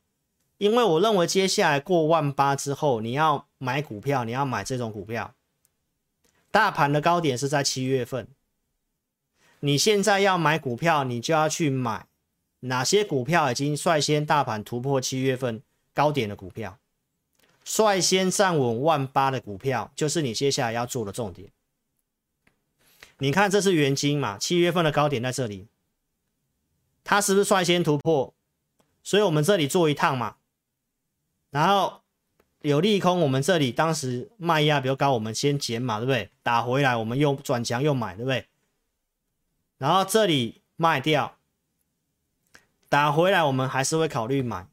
[0.63, 5.35] 因为我认为接下来过万八之后，你要买股票，你要买这种股票，
[6.51, 8.29] 大盘的高点是在七月份。
[9.59, 12.07] 你现在要买股票，你就要去买
[12.61, 15.61] 哪些股票已经率先大盘突破七月份
[15.93, 16.79] 高点的股票，
[17.65, 21.49] 率先站稳万八的股票，就是你接下来要做的重点。
[23.17, 24.37] 你看，这是元金嘛？
[24.37, 25.67] 七月份的高点在这里，
[27.03, 28.33] 它是不是率先突破？
[29.03, 30.37] 所以我们这里做一趟嘛，
[31.53, 32.01] 然后
[32.61, 36.31] 有利空，我们这里当时卖压比较高，我们先减嘛，对不对？
[36.41, 38.47] 打回来，我们又转强又买，对不对？
[39.77, 41.37] 然后这里卖掉，
[42.89, 44.67] 打回来，我们还是会考虑买。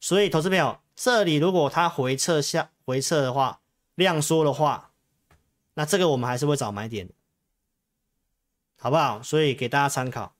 [0.00, 3.60] 所以，投资朋友，这里如果它回撤下回撤的话，
[3.94, 4.90] 量缩的话，
[5.74, 7.08] 那这个我们还是会找买点。
[8.80, 9.22] 好不好？
[9.22, 10.34] 所以给大家参考，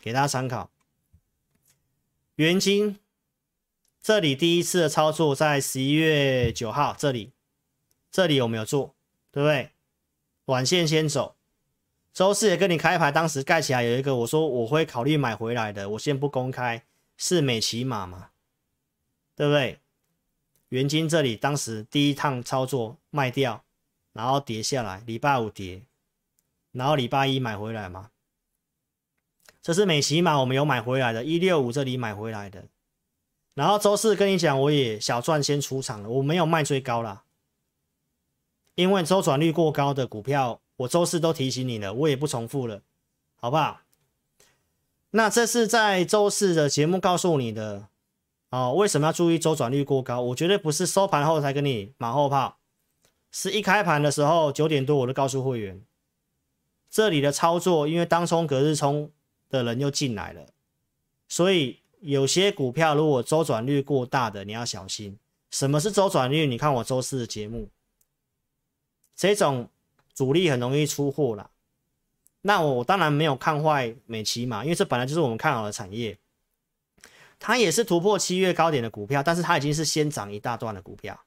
[0.00, 0.70] 给大家参考。
[2.36, 2.98] 元金
[4.02, 7.32] 这里第一次的操作在十一月九号，这里
[8.10, 8.94] 这里有没有做？
[9.30, 9.70] 对不对？
[10.46, 11.36] 短线先走。
[12.12, 16.84] 周四也跟你开牌，当时盖起来有一个，我说我会考虑买回来的，我先不公开，
[17.16, 18.30] 是美琪玛嘛？
[19.36, 19.78] 对不对？
[20.70, 23.64] 元晶这里当时第一趟操作卖掉，
[24.12, 25.82] 然后跌下来，礼拜五跌。
[26.72, 28.10] 然后礼拜一买回来嘛，
[29.60, 32.64] 这是美琪玛，我们有买回来的，一六五这里买回来的。
[33.60, 37.24] 然后周四跟你讲，我也小赚先出场了，我没有卖最高啦，
[38.74, 42.80] 因为周转率过高的股票，我周四都提醒你了，我也不重复了。
[43.36, 43.82] 好不好？
[45.10, 47.88] 那这是在周四的节目告诉你的
[48.48, 48.72] 哦。
[48.72, 50.22] 为什么要注意周转率过高？
[50.22, 52.56] 我绝对不是收盘后才跟你马后炮，
[53.30, 55.84] 是一开盘的时候九点多我就告诉会员，
[56.88, 59.10] 这里的操作因为当冲隔日冲
[59.50, 60.46] 的人又进来了，
[61.28, 65.18] 所以有些股票如果周转率过大的，你要小心。
[65.50, 66.46] 什么是周转率？
[66.46, 67.68] 你看我周四的节目，
[69.16, 69.68] 这种
[70.14, 71.50] 主力很容易出货啦。
[72.42, 76.16] 那我当然没有看坏美琪嘛，因为这本来就是我们看好的产业，
[77.38, 81.20] 它也是突破七月高点的股票，但是它已经是先涨一大段的股票。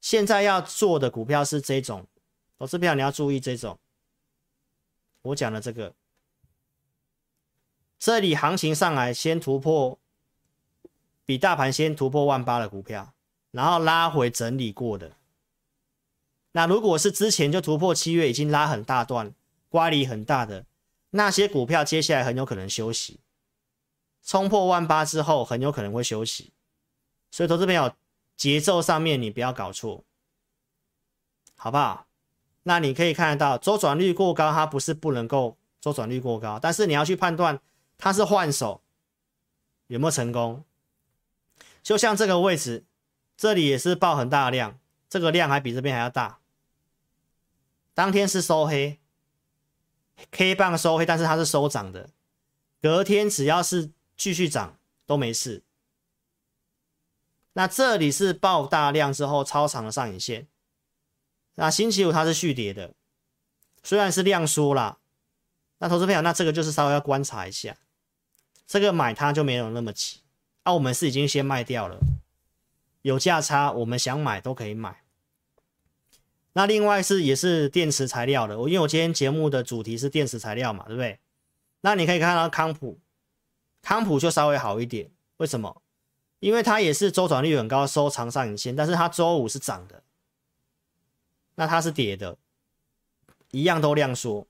[0.00, 2.06] 现在要做的股票是这种，
[2.58, 3.76] 投资票你要注意这种。
[5.22, 5.92] 我讲的这个，
[7.98, 9.98] 这里行情上来先突破，
[11.24, 13.12] 比大盘先突破万八的股票，
[13.50, 15.16] 然后拉回整理过的。
[16.52, 19.34] 那如果是之前就突破七月，已经拉很大段。
[19.70, 20.64] 乖离很大的
[21.10, 23.20] 那些股票，接下来很有可能休息，
[24.22, 26.54] 冲破万八之后，很有可能会休息。
[27.30, 27.92] 所以投资朋友，
[28.34, 30.04] 节奏上面你不要搞错，
[31.54, 32.06] 好不好？
[32.62, 37.60] 那你可以看得到，周转率过高，它不是不能够周转率过高，但是你要去判断
[37.98, 38.82] 它是换手
[39.88, 40.64] 有没有成功。
[41.82, 42.84] 就像这个位置，
[43.36, 46.38] 这里也是爆很大的量，这个量还比这边还要大。
[47.92, 48.98] 当天是收黑。
[50.32, 52.10] K 棒收黑，但是它是收涨的。
[52.82, 55.62] 隔天只要是继续涨都没事。
[57.52, 60.48] 那这里是爆大量之后超长的上影线。
[61.54, 62.94] 那星期五它是续跌的，
[63.82, 64.98] 虽然是量缩啦。
[65.78, 67.76] 那投资朋友，那这个就是稍微要观察一下。
[68.68, 70.20] 这个买它就没有那么急。
[70.62, 71.98] 那、啊、我们是已经先卖掉了，
[73.00, 75.02] 有价差，我们想买都可以买。
[76.52, 81.18] 那另外是也是电池材料的，我因为我今天节目的主题是电池材料嘛，对不对？
[81.80, 82.98] 那你可以看到康普，
[83.80, 85.80] 康普就稍微好一点，为什么？
[86.40, 90.02] 因为它也是周转率很高，收长上影线，但是它周五是涨的，
[91.54, 92.36] 那它是跌的，
[93.52, 94.46] 一样都量缩，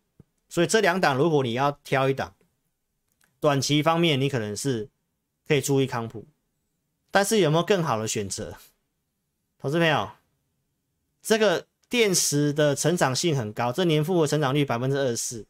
[0.48, 2.34] 所以这两档如果你要挑一档，
[3.40, 4.88] 短期方面你可能是
[5.46, 6.26] 可以注意康普，
[7.10, 8.56] 但是有没有更好的选择？
[9.58, 10.10] 投资朋友，
[11.22, 11.66] 这个。
[11.90, 15.46] 电池的成长性很高，这年复合成长率百分之二十四，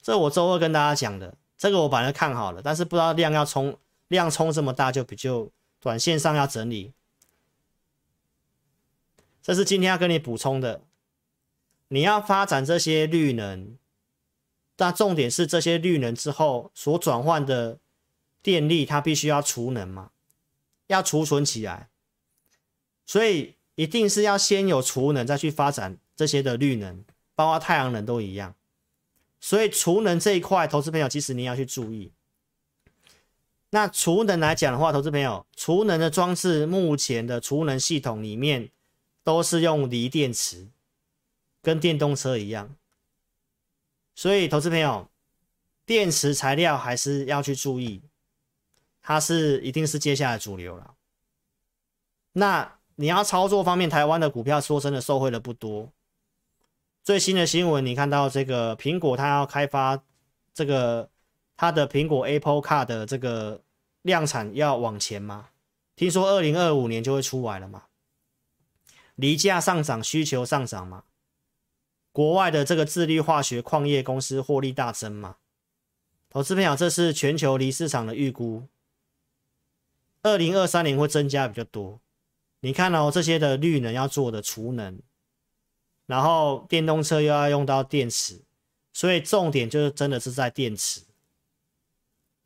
[0.00, 3.78] 这我周二跟大家讲的，这个我本来看好了，但是不知道量要冲，
[4.08, 6.94] 量冲这么大就比较短线上要整理，
[9.42, 10.80] 这是今天要跟你补充的，
[11.88, 13.76] 你要发展这些绿能，
[14.76, 17.78] 但重点是这些绿能之后所转换的
[18.42, 20.10] 电力，它必须要储能嘛，
[20.86, 21.88] 要储存起来，
[23.04, 23.54] 所以。
[23.76, 28.54] 一定是要先有储能，再去发展这些的绿能，包括太阳能都一样。
[29.40, 32.12] 所以储能这一块，投资朋友其实你要去注意。
[33.70, 38.70] 那储能来讲的话，投资朋友，储能的装置目前的储能系统里面
[39.24, 40.68] 都是用锂电池，
[41.60, 42.76] 跟电动车一样。
[44.14, 45.08] 所以投资朋友，
[45.84, 48.02] 电池材料还是要去注意，
[49.02, 50.94] 它是一定是接下来主流了。
[52.32, 52.78] 那。
[52.96, 55.90] 你要操作方面，台湾的股票说真的受惠的不多。
[57.02, 60.00] 最新的新闻，你看到这个苹果它要开发
[60.54, 61.10] 这个
[61.56, 63.60] 它的苹果 Apple Car 的这个
[64.02, 65.48] 量产要往前吗？
[65.96, 67.82] 听说二零二五年就会出来了嘛？
[69.16, 71.02] 离价上涨，需求上涨嘛？
[72.14, 75.38] 国外的这个智利化学矿业公司获利大增嘛？
[76.30, 78.68] 投资朋友，这是全球锂市场的预估，
[80.22, 82.00] 二零二三年会增加比较多。
[82.60, 85.00] 你看哦，这些的绿能要做的储能，
[86.06, 88.42] 然后电动车又要用到电池，
[88.92, 91.02] 所以重点就是真的是在电池。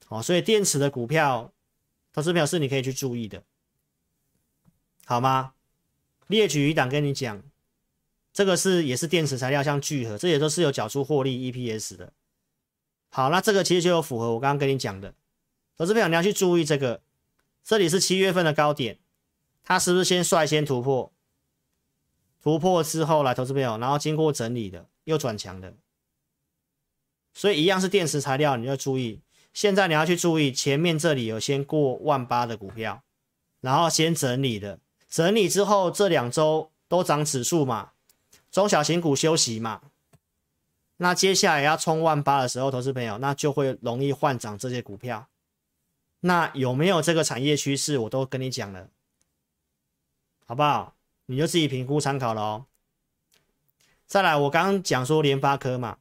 [0.09, 1.53] 哦，所以电池的股票，
[2.15, 3.43] 投资表示你可以去注意的，
[5.05, 5.53] 好吗？
[6.27, 7.43] 列举一档跟你讲，
[8.33, 12.13] 这个是也是电池材料，像聚合，这也都是有缴出获利 EPS 的。
[13.11, 15.15] 好，那这个其实就有符合我刚刚跟你讲的，
[15.77, 17.03] 投资朋友你要去注意这个，
[17.65, 18.99] 这里是七月份的高点。
[19.65, 21.13] 它是不是先率先突破？
[22.43, 25.75] 突破之后来投资朋友，然后经过整理的又转强的，
[27.35, 29.21] 所以一样是电池材料，你要注意。
[29.53, 33.03] 现在你要去注意前面这里有先过万八的股票，
[33.61, 34.79] 然后先整理的，
[35.11, 37.91] 整理之后这两周都涨指数嘛，
[38.59, 39.83] 中小型股休息嘛，
[40.97, 45.29] 那接下来要冲万八的时候，投资朋友那就会容易换涨这些股票。
[46.23, 47.99] 那有没有这个产业趋势？
[47.99, 48.89] 我都跟你讲了。
[50.45, 50.97] 好不好？
[51.27, 52.67] 你就自己评估参考了哦。
[54.09, 55.99] 再来，我刚刚讲说联发科嘛，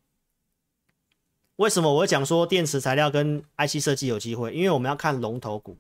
[1.58, 4.52] 为什么我会讲说电池材料跟 IC 设计有机会？
[4.52, 5.78] 因为我们要看龙头股。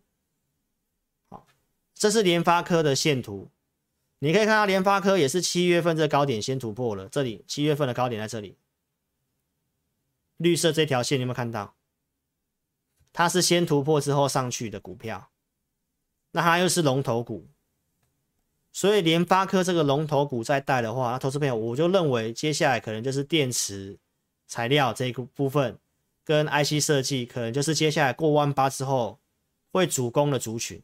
[1.31, 1.47] 好，
[1.95, 3.49] 这是联发科的线图，
[4.19, 8.57] 你可以看到联发科也是七月份这高点先突破了，这里七月份的高点在这里，
[10.37, 11.75] 绿色这条线你有没有看到？
[13.13, 15.29] 它是先突破之后上去的股票，
[16.31, 17.47] 那它又是龙头股，
[18.71, 23.97] 所以联发科这个龙头股再带的话，那投资朋友我就认为接下来可能就是电池。
[24.49, 25.77] 材料这一个部分
[26.23, 29.19] 跟 IC 设计，可能就是接下来过万八之后
[29.73, 30.81] 会主攻的族群，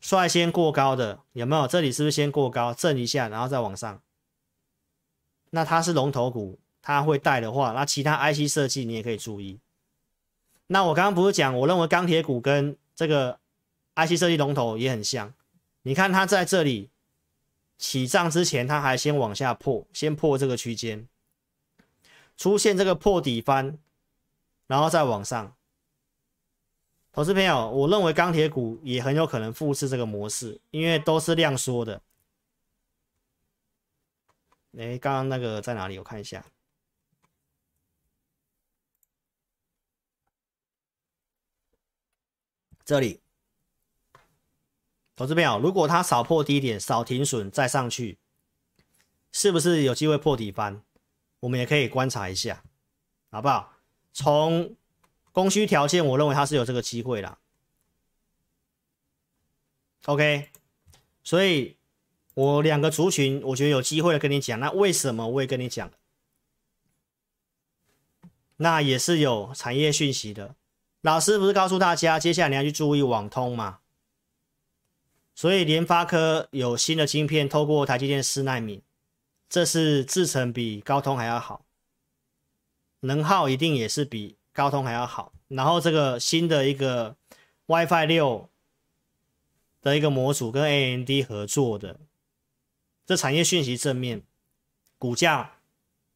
[0.00, 1.66] 率先过高的有没有？
[1.66, 4.00] 这里是不是先过高，震一下，然后再往上？
[5.50, 9.58] 那它是龙头股，它会带的话，那其他 IC 设计你也可以注意。
[10.68, 13.40] 那我刚刚不是讲，我认为钢铁股跟这个
[13.94, 15.32] IC 设计龙头也很像。
[15.82, 16.90] 你看它在这里
[17.78, 21.08] 起涨之前，它还先往下破，先破这个区间。
[22.36, 23.78] 出现这个破底翻，
[24.66, 25.55] 然后再往上。
[27.16, 32.02] 投资朋友，我认为钢铁股也很有可能复制这个模式，因为都是量缩的。
[34.76, 35.96] 哎，刚刚那个在哪里？
[35.98, 36.44] 我看一下，
[42.84, 43.22] 这里。
[45.16, 48.18] 投资朋友，如果它少破低点，少停损再上去，
[49.32, 50.82] 是不是有机会破底翻？
[51.40, 52.62] 我们也可以观察一下，
[53.30, 53.72] 好不好？
[54.12, 54.76] 从
[55.36, 57.38] 供需条件，我认为它是有这个机会啦。
[60.06, 60.48] OK，
[61.22, 61.76] 所以
[62.32, 64.58] 我两个族群，我觉得有机会跟你讲。
[64.58, 65.92] 那为什么我也跟你讲？
[68.56, 70.54] 那也是有产业讯息的。
[71.02, 73.80] 老师不是告诉大家，接下来你要去注意网通嘛？
[75.34, 78.82] 所以联发科有新的晶片，透过台积电四奈米。
[79.50, 81.66] 这是制程比高通还要好，
[83.00, 85.32] 能耗一定也是比高通还要好。
[85.48, 87.14] 然后这个新的一个
[87.66, 88.48] WiFi 六
[89.82, 92.00] 的一个模组跟 AMD 合作的，
[93.04, 94.22] 这产业讯息正面，
[94.98, 95.58] 股价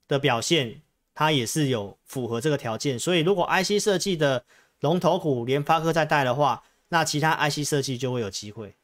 [0.09, 0.80] 的表现
[1.14, 2.99] 它也是有符合这个条件。
[2.99, 4.45] 所以如果 IC 设计的
[4.80, 8.74] 龙头股联发科在带的话，那其他 IC 设计就会有机会。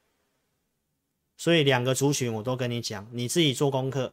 [1.39, 4.13] 所以两个族群我都跟你讲，你自己做功课。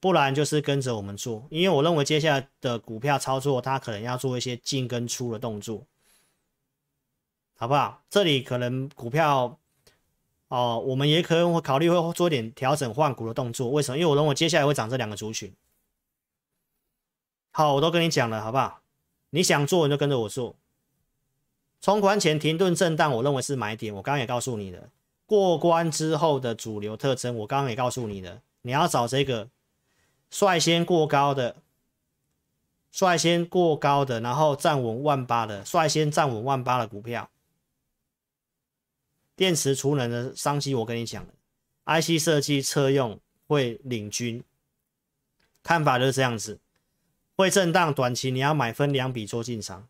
[0.00, 5.84] 不然就是跟着我们做，因为我认为接下来的股票操作，它可能要做一些进跟出的动作，
[7.56, 8.04] 好不好？
[8.08, 9.58] 这里可能股票
[10.46, 13.70] 哦，我们也可能会考虑会做一点调整换股的动作。
[13.70, 13.98] 为什么？
[13.98, 15.52] 因为我认为接下来会涨这两个族群。
[17.50, 18.82] 好，我都跟你讲了，好不好？
[19.30, 20.54] 你想做你就跟着我做。
[21.80, 23.92] 冲关前停顿震荡，我认为是买点。
[23.92, 24.90] 我刚刚也告诉你的，
[25.26, 29.48] 过关之后的主流特征，我刚刚也告诉你的，你要找这个。
[30.30, 31.56] 率先过高的，
[32.90, 37.30] 率先过高的，然后站稳万八的，率先站稳万八的股票，
[39.34, 41.26] 电池储能的商机，我跟你讲
[41.86, 44.44] ，IC 设计车用会领军，
[45.62, 46.60] 看法就是这样子，
[47.36, 49.88] 会震荡，短期你要买分两笔做进场，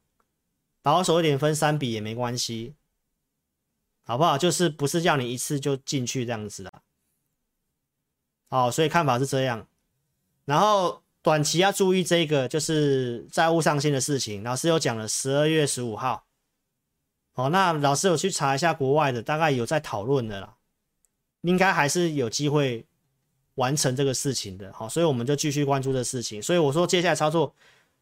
[0.83, 2.75] 保守一点分三笔也没关系，
[4.05, 4.39] 好不好？
[4.39, 6.73] 就是不是叫你一次就进去这样子的，
[8.49, 9.67] 好，所以看法是这样。
[10.49, 14.43] 然后短期要注意这个，就是债务上限的事情。
[14.43, 16.25] 老师有讲了，十二月十五号。
[17.35, 20.55] 哦，那老师有去查一下国外的，大概有在讨论的啦，
[21.43, 22.87] 应该还是有机会
[23.57, 24.73] 完成这个事情的。
[24.73, 26.43] 好，所以我们就继续关注这事情。
[26.43, 27.55] 所以我说，接下来操作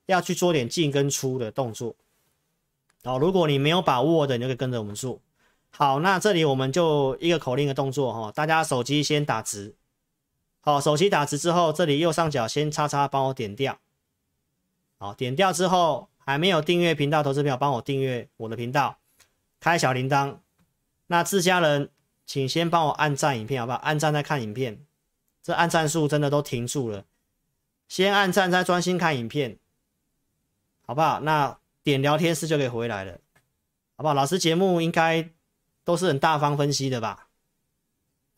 [0.07, 1.97] 要去做点进跟出的动作。
[3.03, 5.20] 哦，如果你没有把握的，你就可以跟着我们做。
[5.70, 9.74] 好，那这里我们就一个口令的动作哈，大家手机先打直。
[10.66, 13.78] 好，手机打直之后，这里右上角先叉叉帮我点掉。
[14.98, 18.98] 好，点掉之后还没有订阅频道，投资朋友帮我订阅我的频道，
[19.60, 20.38] 开小铃铛。
[21.06, 21.88] 那自家人，
[22.26, 23.78] 请先帮我按赞影片，好不好？
[23.78, 24.84] 按赞再看影片，
[25.40, 27.04] 这按赞数真的都停住了。
[27.86, 29.60] 先按赞再专心看影片，
[30.84, 31.20] 好不好？
[31.20, 33.20] 那点聊天室就可以回来了，
[33.96, 34.14] 好不好？
[34.14, 35.30] 老师节目应该
[35.84, 37.28] 都是很大方分析的吧？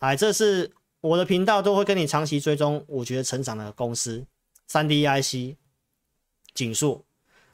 [0.00, 0.74] 哎，这是。
[1.00, 4.26] 我的频道都会跟你长期追踪，我觉得成长的公司，
[4.66, 5.56] 三 D IC、
[6.54, 7.04] 景硕，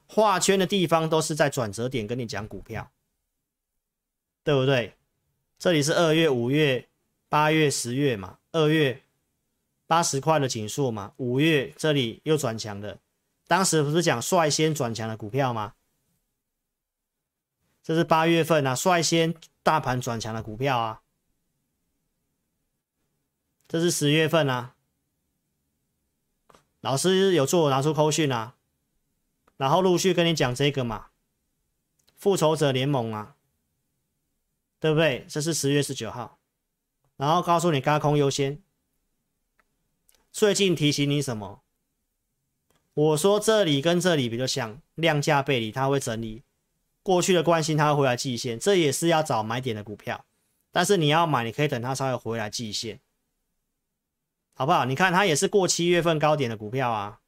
[0.06, 2.90] 画圈的地方都是在转折点跟你讲股票，
[4.42, 4.94] 对不对？
[5.58, 6.88] 这里是二月、五月、
[7.28, 9.02] 八月、十月嘛，二月
[9.86, 12.98] 八十块的景硕嘛，五月这里又转强的，
[13.46, 15.74] 当时不是讲率先转强的股票吗？
[17.82, 21.02] 这是八月份啊，率先大盘转强的股票啊。
[23.74, 24.76] 这是十月份啊，
[26.80, 28.54] 老师有做拿出扣讯啊，
[29.56, 31.06] 然后陆续跟你讲这个嘛，
[32.14, 33.34] 复仇者联盟啊，
[34.78, 35.26] 对不对？
[35.28, 36.38] 这是十月十九号，
[37.16, 38.62] 然后告诉你高空优先。
[40.30, 41.64] 最近提醒你什么？
[42.94, 46.44] 我说这里跟这里比较像，量价背离，它会整理
[47.02, 50.24] 过去的惯性，它会回来季线，这也是要找买点的股票。
[50.70, 53.00] 但是你要买，你可以等它稍微回来季线，
[54.54, 54.84] 好不好？
[54.84, 57.20] 你看它也是过七月份高点的股票啊，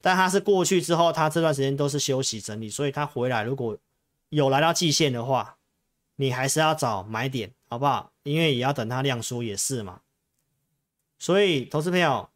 [0.00, 3.78] 但它是过去之后，它这段时间都是休息整理，所以它回来如果
[4.28, 5.58] 有来到季线的话，
[6.16, 8.12] 你还是要找买点，好不好？
[8.24, 10.00] 因为也要等它量缩也是嘛。
[11.18, 12.28] 所以投资朋友，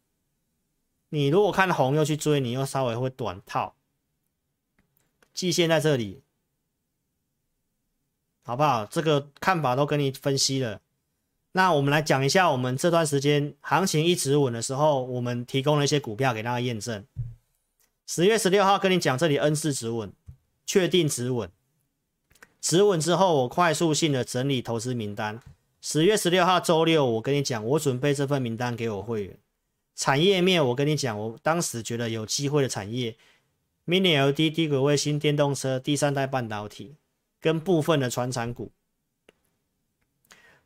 [1.09, 3.75] 你如果看红又去追，你又稍微会短套，
[5.33, 6.23] 季线在这里。
[8.43, 8.85] 好不好？
[8.87, 10.81] 这个看法都跟你分析了。
[11.53, 17.05] 那我们来讲一下，我们这段时间行情一直稳的时候，我们提供了一些股票给大家验证。
[18.07, 20.11] 十月十六号跟你讲，这里 N 字止稳，
[20.65, 21.49] 确定止稳。
[22.59, 25.39] 止稳之后，我快速性的整理投资名单。
[25.81, 29.37] 十月十六号周六，我跟你讲，我准备这份名单给我会员。
[29.95, 33.15] 产业面，我跟你讲，我当时觉得有机会的产业
[33.85, 36.95] ，Mini LED、低轨卫星、电动车、第三代半导体。
[37.43, 38.71] 跟部分的传产股，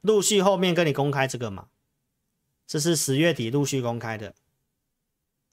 [0.06, 1.68] 陆续后面跟你公开这个嘛，
[2.68, 4.36] 这是十月底陆续公开的。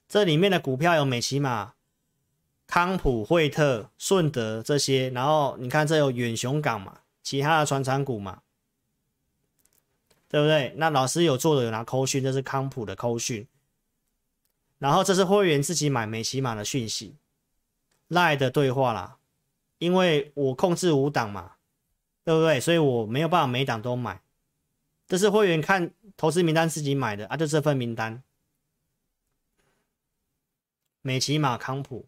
[0.07, 1.73] 这里面的股票有美琪玛、
[2.67, 8.43] 康普、惠特、顺德这些，然后你看这有远雄港嘛，其他的船厂股嘛，
[10.29, 10.71] 对不对？
[10.77, 13.47] 那老师有做的有拿扣讯，这是康普的扣讯，
[14.77, 17.15] 然后这是会员自己买美琪玛的讯息
[18.07, 19.17] 赖的对话啦。
[19.79, 21.53] 因为我控制五档嘛，
[22.23, 22.59] 对不对？
[22.59, 24.21] 所以我没有办法每档都买，
[25.13, 28.23] 这是会员看投资名单自己买的啊，就这份名单。
[31.03, 32.07] 美琪玛康普，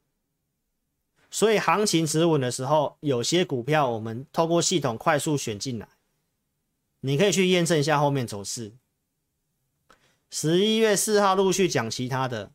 [1.29, 5.87] 所以行情止稳的时候，有些股票我们透过系统快速选进来，
[7.01, 8.73] 你可以去验证一下后面走势。
[10.31, 12.51] 十一月四号陆续讲其他的，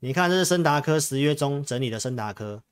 [0.00, 2.64] 你看这是升达科十月中整理的升达科。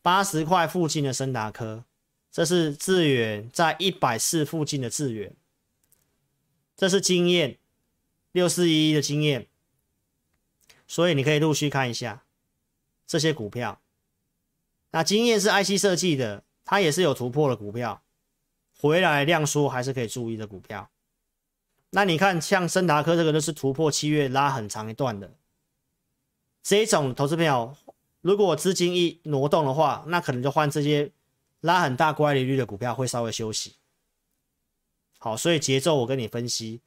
[0.00, 1.84] 八十块附近的升达科，
[2.32, 5.36] 这是智远在一百四附近的智远，
[6.76, 7.58] 这是经验
[8.32, 9.46] 六四一一的经验，
[10.86, 12.24] 所以你可以陆续看一下
[13.06, 13.80] 这些股票。
[14.90, 18.02] 那经验是 IC 设计的，它也是有突破的股票，
[18.78, 20.90] 回来量缩还是可以注意的股票。
[21.90, 25.34] 那你看像森达科这个都是突破七月拉很长一段的，
[26.62, 27.76] 这一种投资票。
[28.20, 31.12] 如果资金一挪动的话，那可能就换这些
[31.60, 33.76] 拉很大乖离率的股票会稍微休息。
[35.24, 36.82] 好，所以节奏我跟你分析，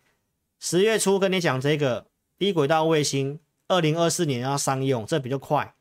[0.59, 2.05] 十月初跟你讲这个
[2.37, 5.73] 低轨道卫星，二零二四年要商用，这比较快。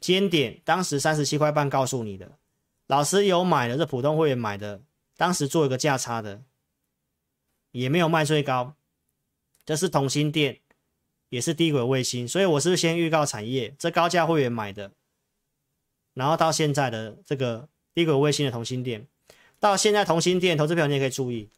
[0.00, 2.38] 尖点当时三十七块半告诉你的，
[2.86, 4.80] 老师有买的，这普通会员买的，
[5.18, 6.40] 当时做一个价差的，
[7.72, 8.74] 也没有卖最高，
[9.66, 10.60] 这是同心电。
[11.28, 13.74] 也是低轨卫星，所以我是先预告产业？
[13.78, 14.92] 这高价会员买的，
[16.14, 19.06] 然后到现在的这个低轨卫星的同心电，
[19.62, 21.48] 到现在同心店投资票你也可以注意，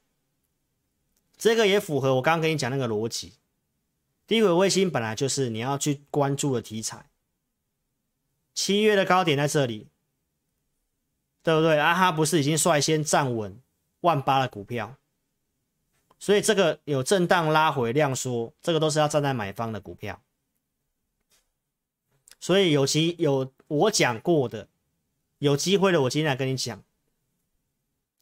[1.39, 3.33] 这个也符合我刚刚跟你讲那个逻辑。
[4.27, 7.07] 低轨卫星本来就是你要去关注的题材，
[8.53, 9.87] 七月的高点在这里，
[11.43, 11.79] 对不对？
[11.79, 13.59] 啊，它不是已经率先站稳
[14.03, 14.97] 万八的股票？
[16.19, 20.21] 所以这个有震荡拉回量缩，这个都是要站在买方的股票。
[22.39, 24.69] 所以有其有我讲过的，
[25.39, 26.83] 有机会的我今天来跟你讲，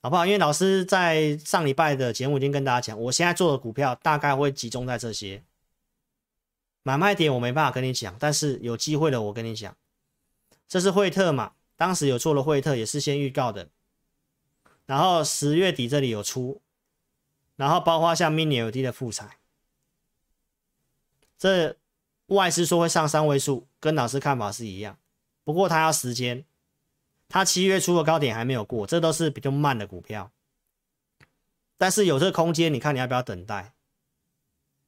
[0.03, 0.27] 好不好？
[0.27, 5.43] 因为老师在上礼拜的节目已经跟大家讲，我现在做的股票大概会集中在这些
[6.83, 9.77] 买卖点，我没办法跟你讲，但是有机会的我跟你讲，
[10.67, 13.69] 这是惠特嘛，当时有做了惠特，也是先预告的，
[14.87, 16.61] 然后十月底这里有出。
[17.55, 19.37] 然后包括像 Mini LED 的富采，
[21.39, 21.77] 这
[22.27, 24.99] 外资说会上三位数，跟老师看法是一样。
[25.45, 26.45] 不过他要时间，
[27.33, 30.31] 它七月初的高点还没有过，这都是比较慢的股票。
[31.79, 33.73] 但是有这个空间，你看你要不要等待？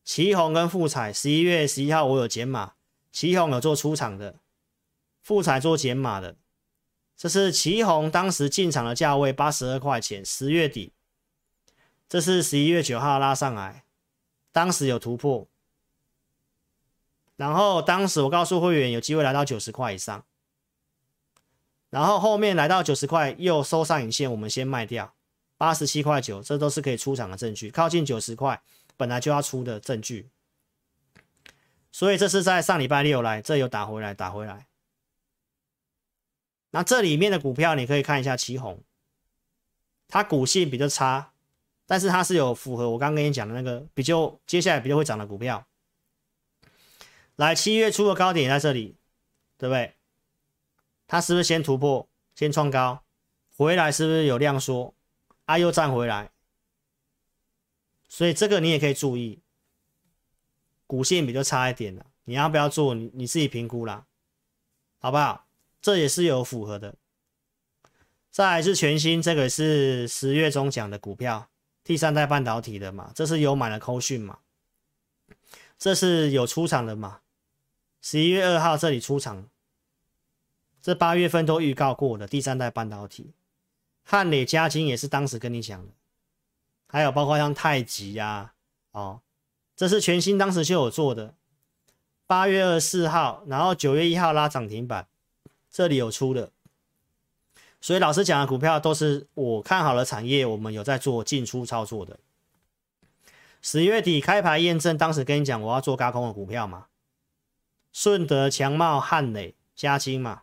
[0.04, 2.74] 奇鋐跟富彩，十一月十一号我有减码，
[3.10, 4.34] 奇鋐有做出场的，
[5.22, 6.36] 富彩做减码的。
[7.16, 10.92] 这是奇鋐当时进场的价位八十二块钱，十月底。
[12.06, 13.86] 这是十一月九号拉上来，
[14.52, 15.48] 当时有突破，
[17.36, 20.26] 然后当时我告诉会员有机会来到九十块以上，
[21.94, 25.14] 然后后面来到九十块又收上影线，我们先卖掉
[25.56, 28.60] 八十七块九，这都是可以出场的证据，靠近九十块
[28.96, 30.28] 本来就要出的证据，
[31.92, 34.66] 所以这是在上礼拜六来，这有打回来，打回来。
[36.72, 38.82] 那这里面的股票你可以看一下旗红，
[40.08, 41.30] 它股性比较差，
[41.86, 45.64] 但是它是有符合我刚刚跟你讲的那个比较接下来比较会涨的股票。
[47.36, 48.96] 来，七月初的高点在这里，
[49.56, 49.94] 对不对？
[51.06, 53.04] 它是不是先突破，先创高，
[53.56, 54.94] 回来是不是有量缩，
[55.44, 56.30] 啊又站回来？
[58.08, 59.40] 所以这个你也可以注意，
[60.86, 62.94] 股性比较差一点的，你要不要做？
[62.94, 64.06] 你你自己评估啦，
[64.98, 65.46] 好不好？
[65.82, 66.94] 这也是有符合的，
[68.30, 71.50] 再来是全新，这个是十月中讲的股票，
[71.82, 74.38] 第三代半导体的嘛，这是有买了扣讯嘛，
[75.76, 77.20] 这是有出场的嘛，
[78.00, 79.46] 十一月二号这里出场，
[80.84, 83.32] 这八月份都预告过的第三代半导体，
[84.04, 85.90] 汉磊嘉晶也是当时跟你讲的，
[86.88, 88.52] 还有包括像太极呀，
[88.90, 89.22] 哦，
[89.74, 91.32] 这是全新当时就有做的，
[92.26, 95.08] 八月二十四号，然后九月一号拉涨停板。
[95.70, 96.52] 这里有出的，
[97.80, 102.20] 所以老师讲的股票都是我看好的产业，我们有在做进出操作的。
[103.62, 106.88] 十月底开牌验证，当时跟你讲我要做轧空的股票嘛，
[107.90, 110.42] 顺德、强茂、汉磊、嘉晶嘛。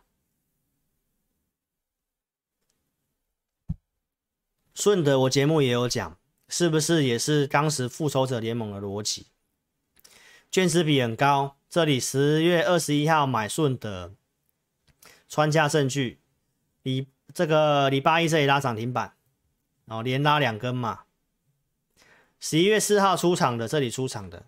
[4.74, 6.18] 顺德我节目也有讲，
[6.48, 9.26] 是不是也是当时复仇者联盟的逻辑？
[10.50, 14.14] 券资比很高，这里十月二十一号买顺德。
[15.28, 16.20] 穿价证据，
[16.82, 19.14] 礼这个礼拜一这里拉涨停板，
[19.86, 21.04] 然后连拉两根嘛。
[22.38, 24.44] 十一月四号出场的，这里出场的，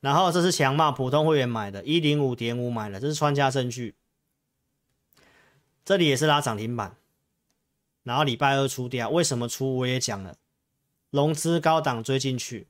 [0.00, 3.94] 然后这是强茂普通会员买的，一零五点五买的，这是穿价证据。
[5.84, 6.96] 这里也是拉涨停板，
[8.08, 10.38] 然后礼拜二出掉，为什么出我也讲了，
[11.10, 12.66] 融资高档追进去，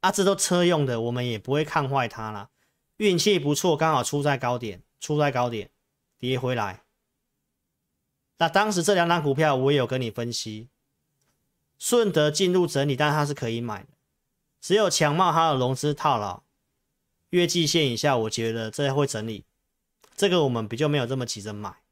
[0.00, 2.50] 啊，这都车用的，我们也不会看坏它啦。
[2.98, 5.70] 运气不错，刚好出在高点，出在高点，
[6.18, 6.82] 跌回来。
[8.36, 10.68] 那当时这两档股票我也有跟你分析，
[11.78, 13.88] 顺德进入整理，但它是可以买的。
[14.60, 16.42] 只有强茂它的融资套牢，
[17.30, 19.46] 月季线以下，我觉得这会整理。
[20.14, 21.83] 这个我们比较没有这么急着买。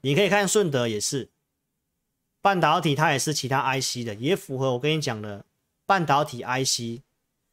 [0.00, 1.30] 你可以看顺德也是，
[2.40, 5.44] 半导体它也是其他 IC 的，也符合我跟你讲的
[5.84, 7.02] 半导体 IC，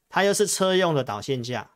[0.10, 1.72] 它又是车用的导线架。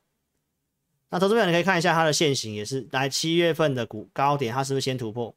[1.09, 5.33] 那投资者你可以看一下它的线型，也是来七月份的股高点，它是不是先突破？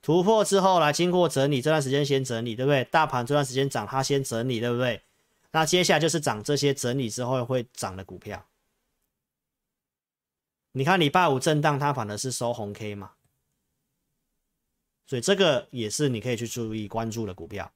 [0.00, 2.84] 突破之后来经过整理，这段时间先整理，对不对？
[2.84, 5.02] 大盘这段时间涨，它先整理，对不对？
[5.50, 8.46] 那接下来就是涨这些整理之后会涨的股票。
[10.72, 13.12] 你看礼拜五震荡，它反而是收红 K 嘛，
[15.06, 17.72] 所以这个也是你可以去注意关注的股票。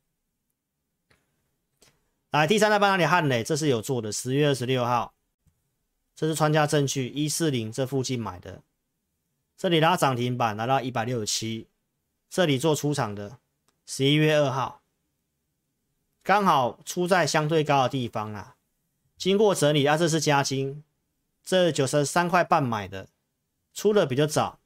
[2.30, 5.14] 来，第三代半导体汉磊，这是有做的，十月二十六号。
[6.16, 8.60] 这是穿价证据，一四零这附近买的，
[9.56, 11.66] 这里拉涨停板来到一百六十七，
[12.28, 13.38] 这里做出场的，
[13.86, 14.82] 十一月二号，
[16.22, 18.56] 刚好出在相对高的地方啊，
[19.16, 20.84] 经过整理啊，这是加金，
[21.42, 23.08] 这九十三块半买的，
[23.72, 24.59] 出的比较早，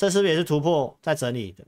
[0.00, 1.66] 这是不是也是突破在整理的？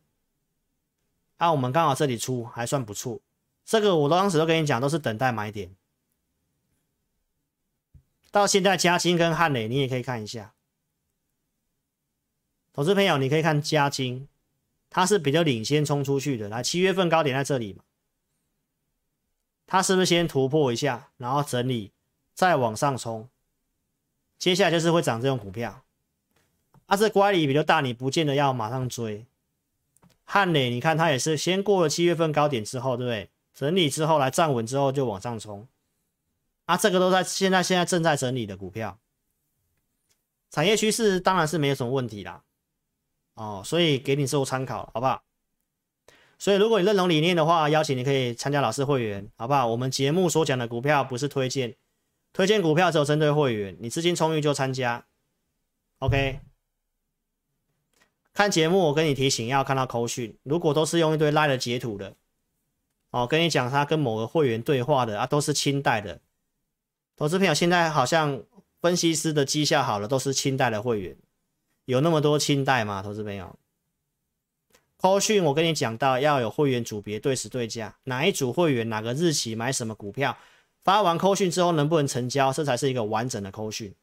[1.37, 3.20] 啊，我们刚好这里出还算不错，
[3.62, 5.76] 这个我当时都跟你讲，都是等待买点。
[8.30, 10.55] 到现在，嘉晶跟汉磊，你也可以看一下。
[12.72, 14.26] 投资朋友，你可以看嘉晶，
[14.89, 16.49] 它是比较领先冲出去的。
[16.49, 17.85] 来，七月份高点在这里嘛，
[19.66, 21.93] 它是不是先突破一下，然后整理，
[22.33, 23.28] 再往上冲？
[24.39, 25.85] 接下来就是会涨这种股票。
[26.93, 29.24] 啊，这乖离比较大，你不见得要马上追。
[30.24, 33.30] 汉磊，你看它也是先过了七月份高点之后，对不对？
[33.55, 35.66] 整理之后来站稳之后就往上冲。
[36.66, 38.99] 啊，这个都在现在现在正在整理的股票，
[40.51, 42.43] 产业趋势当然是没有什么问题啦，
[43.36, 45.22] 哦，所以给你做参考，好不好？
[46.38, 49.66] 所以如果你认同理念的话，邀请你可以参加老师会员，好不好？
[49.66, 51.74] 我们节目所讲的股票不是推荐，
[52.34, 55.07] 推荐股票只有针对会员，你资金充裕就参加
[56.01, 56.40] ，OK？
[58.35, 62.14] 看节目我跟你提醒要看到扣讯，如果都是用一堆赖的截图的，
[63.11, 66.20] 哦，跟你讲他跟某个会员对话的啊，都是清代的。
[67.14, 68.43] 投资朋友，现在好像
[68.80, 71.16] 分析师的绩效好了，都是清代的会员，
[71.85, 73.03] 有那么多清代吗？
[73.03, 73.55] 投资朋友，
[74.97, 80.39] 扣讯我跟你讲到要有会员组别对时对价，哪一组会员哪个日期买什么股票，
[80.83, 83.95] 发完扣讯之后能不能成交，这才是一个完整的扣讯。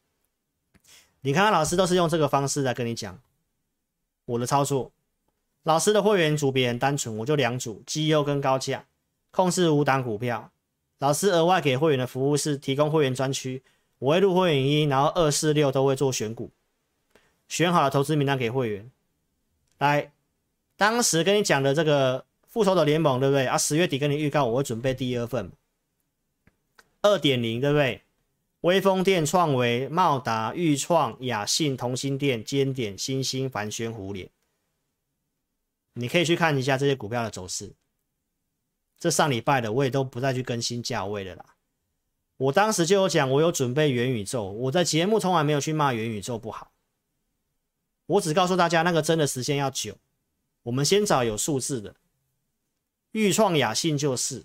[1.22, 3.20] 你看看老师都是用这个方式来跟你讲
[4.30, 4.92] 我的操作，
[5.64, 8.86] 老师的会员组别很单纯，我就两组绩优跟高价，
[9.32, 10.52] 控制五档股票。
[10.98, 13.62] 老师额外给会员的服务是提供会员专区，
[13.98, 16.50] 我会录会员一，然后二四六都会做选股，
[17.48, 18.88] 选好了投资名单给会员。
[19.78, 20.12] 来，
[20.76, 23.58] 当时跟你讲的这个复仇者联盟，对不对啊？
[23.58, 25.50] 十月底跟你预告，我会准备第二份
[27.02, 28.02] 二点零，对不对？
[28.62, 34.28] 威锋电、创维、茂达、裕创、亚信、同心电、尖典、欣兴、帆宣、胡连，
[35.94, 37.72] 你可以去看一下这些股票的走势。
[38.98, 41.56] 这上礼拜的我也都不再去更新价位了啦。
[42.36, 46.70] 我当时就有讲，我有准备元宇宙，我在节目从来没有去骂元宇宙不好，
[48.04, 49.96] 我只告诉大家那个真的时间要久。
[50.64, 51.96] 我们先找有数字的，
[53.12, 54.44] 裕创、雅信就是，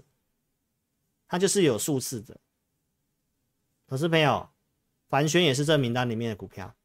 [1.28, 2.38] 它就是有数字的。
[3.96, 4.50] 投资朋友，
[5.08, 6.76] 凡轩也是这名单里面的股票。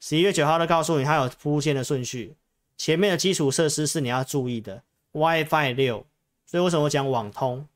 [0.00, 2.34] 十一月九号的告诉你，它有铺线的顺序，
[2.76, 4.82] 前面的基础设施是你要注意的。
[5.12, 6.04] WiFi 六，
[6.46, 7.68] 所以为什么我讲网通，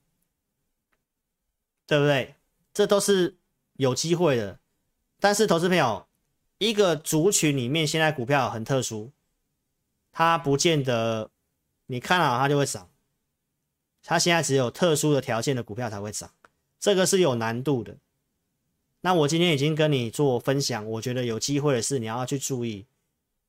[1.87, 2.35] 对不对？
[2.75, 3.37] 这都是
[3.75, 4.59] 有机会的。
[5.21, 6.09] 但是投资朋友，
[6.59, 9.13] 一个族群里面现在股票很特殊，
[10.11, 11.31] 它不见得
[11.87, 12.91] 你看好它就会涨，
[14.03, 16.29] 它现在只有特殊的条件的股票才会涨，
[16.81, 17.97] 这个是有难度的。
[19.03, 22.87] 那我今天已经跟你做分享，我觉得有机会的是你要去注意，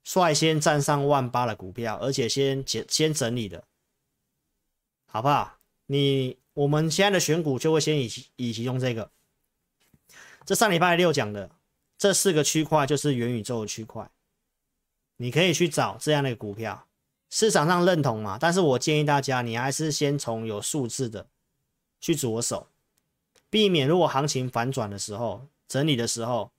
[0.04, 3.64] 率先站上万八的股票，而且先先整理的。
[5.08, 5.58] 好不好？
[5.88, 9.12] 你我们现在的选股就会先以以其中这个，
[10.46, 11.52] 这上礼拜六讲的
[11.98, 14.10] 这四个区块就是元宇宙的区块，
[15.18, 16.88] 你可以去找这样的股票，
[17.30, 18.38] 市场上认同嘛？
[18.40, 21.28] 但是我建议大家，你还是先从有数字的
[22.00, 22.70] 去着手，
[23.52, 26.52] 避免如果行情反转的时候，整理的时候，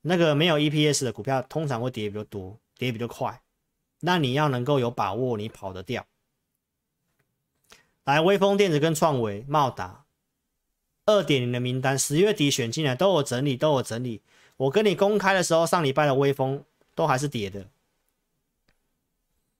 [0.00, 3.42] 那个没有 EPS 的股票通常会跌比较多，跌比较快，
[4.00, 6.04] 那你要能够有把握，你跑得掉。
[8.04, 10.06] 来，威锋电子跟创维、茂达
[11.04, 14.22] 二点零的名单，十月底选进来都有整理，都有整理。
[14.56, 16.64] 我跟你公开的时候，上礼拜的威锋
[16.94, 17.68] 都还是跌的。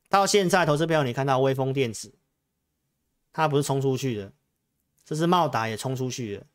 [0.09, 2.15] 到现在，投资朋友，你看到威锋电子，
[3.33, 4.33] 它不是冲出去的，
[5.07, 6.47] 这是茂达也冲出去的。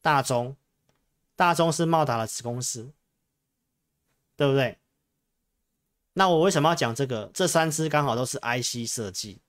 [0.00, 0.56] 大中，
[1.36, 2.90] 大中是茂达的子公司，
[4.34, 4.78] 对不对？
[6.14, 7.30] 那我为什么要讲这个？
[7.32, 9.40] 这三只刚好都是 IC 设计。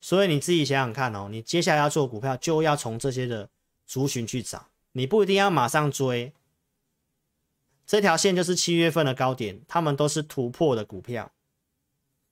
[0.00, 3.48] 所以你自己想想看哦，你接下来要做股票，就要从这些的
[3.86, 6.32] 族群去找，你不一定要马上追。
[7.86, 11.30] 这条线就是七月份的高点，他们都是突破的股票，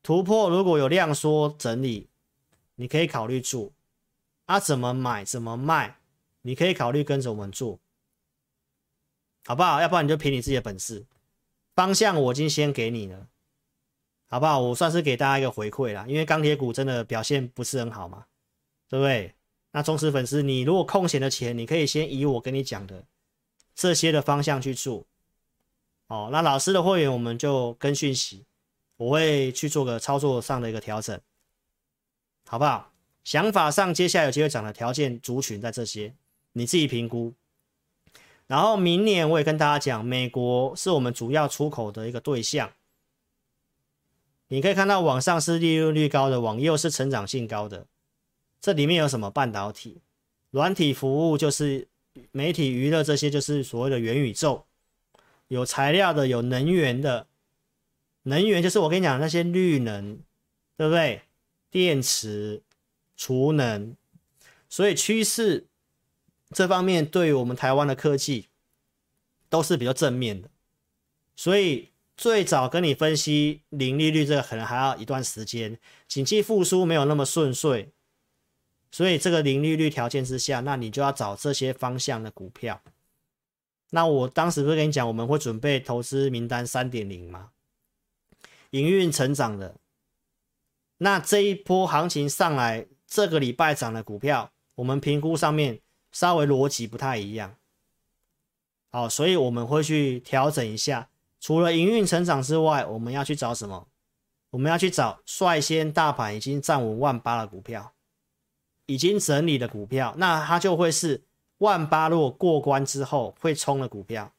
[0.03, 2.09] 突破如果有量缩整理，
[2.75, 3.71] 你可以考虑做。
[4.47, 5.99] 啊，怎么买怎么卖，
[6.43, 7.79] 你可以考虑跟着我们做，
[9.45, 9.81] 好不好？
[9.81, 11.07] 要不然你就凭你自己的本事，
[11.75, 13.29] 方向我已经先给你了。
[14.29, 14.59] 好不好？
[14.61, 18.25] 我算是给大家一个回馈啦，因为钢铁股真的表现不是很好嘛，
[18.89, 19.35] 对不对？
[19.73, 23.05] 那忠实粉丝，你如果空闲的钱，你可以先以我跟你讲的
[23.75, 25.05] 这些的方向去做。
[26.07, 28.45] 哦，那老师的会员我们就跟讯息，
[28.97, 31.21] 我会去做个操作上的一个调整，
[32.47, 32.92] 好不好？
[33.25, 36.15] 想法上接下来有机会涨的条件族群在这些，
[36.53, 37.33] 你自己评估。
[38.47, 42.73] 然后明年我也跟大家讲，美国是我们主要出口的一个对象。
[44.49, 47.87] 你可以看到，往上是利润率高的，往右是成长性高的。
[48.61, 49.31] 这里面有什么？
[49.31, 50.03] 半导体、
[50.51, 51.89] 软体服务，就是
[52.33, 54.67] 媒体娱乐这些，就是所谓的元宇宙。
[55.49, 57.27] 有材料的，有能源的。
[58.25, 60.19] 能源就是我跟你讲那些绿能，
[60.77, 61.23] 对不对？
[61.71, 62.63] 电池、
[63.23, 63.97] 储能。
[64.69, 65.67] 所以趋势
[66.51, 68.49] 这方面，对于我们台湾的科技
[69.49, 70.49] 都是比较正面的。
[71.37, 71.91] 所以。
[72.15, 77.91] 最早跟你分析零利率这个可能还要一段时间，景气复苏没有那么顺遂，
[78.93, 82.81] 所以这个零利率条件之下，那你就要找这些方向的股票。
[83.91, 87.51] 那我当时不是跟你讲，我们会准备投资名单三点零吗？
[88.71, 89.77] 营运成长的，
[90.99, 95.81] 那这一波行情上来，这个礼拜涨的股票，我们评估上面
[96.13, 97.55] 稍微逻辑不太一样，
[98.91, 101.11] 好，所以我们会去调整一下。
[101.39, 103.87] 除了营运成长之外，我们要去找什么？
[104.49, 107.93] 我们要去找率先大盘已经站稳万八的股票，
[108.87, 111.23] 已经整理的股票，那它就会是
[111.59, 114.33] 万八如果过关之后会冲的股票。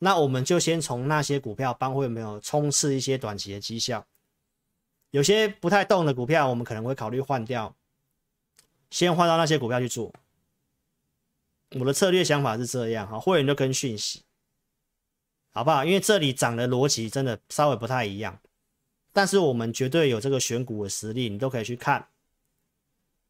[0.00, 4.04] 那我们就先从那些股票帮会没有冲刺一些短期的绩效，
[5.10, 7.74] 有些不太动的股票，我们可能会考虑换掉，
[8.90, 10.12] 先换到那些股票去做。
[11.72, 14.22] 我的策略想法是这样哈，会员就跟讯息。
[15.50, 15.84] 好不好？
[15.84, 18.38] 因为这里涨的逻辑真的稍微不太一样，
[19.12, 22.08] 但是我们绝对有这个选股的实力，你都可以去看。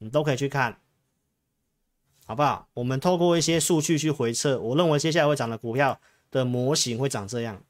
[0.00, 0.80] 你都可以去看，
[2.24, 2.68] 好不好？
[2.74, 6.00] 我们透过一些数据去回测，我认为接下来会涨的股票
[6.30, 7.64] 的模型会长这样。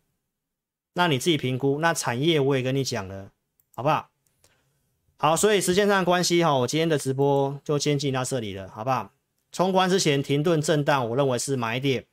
[0.92, 1.78] 那你自己评估。
[1.78, 3.32] 那产业我也跟你讲了，
[3.78, 4.10] 好不好？
[5.18, 9.12] 好，所以时间上关系哈，我今天的直播就先进到这里了，好不好？
[9.52, 12.04] 冲关之前停顿震荡，我认为是买点。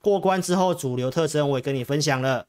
[0.00, 2.46] 过关之后主流特征我也跟你分享了，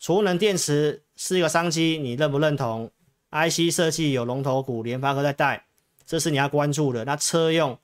[0.00, 2.90] 储能电池是一个商机，你认不认同
[3.30, 5.66] ？IC 设计有龙头股，联发科在带，
[6.04, 7.04] 这是你要关注的。
[7.04, 7.78] 那车用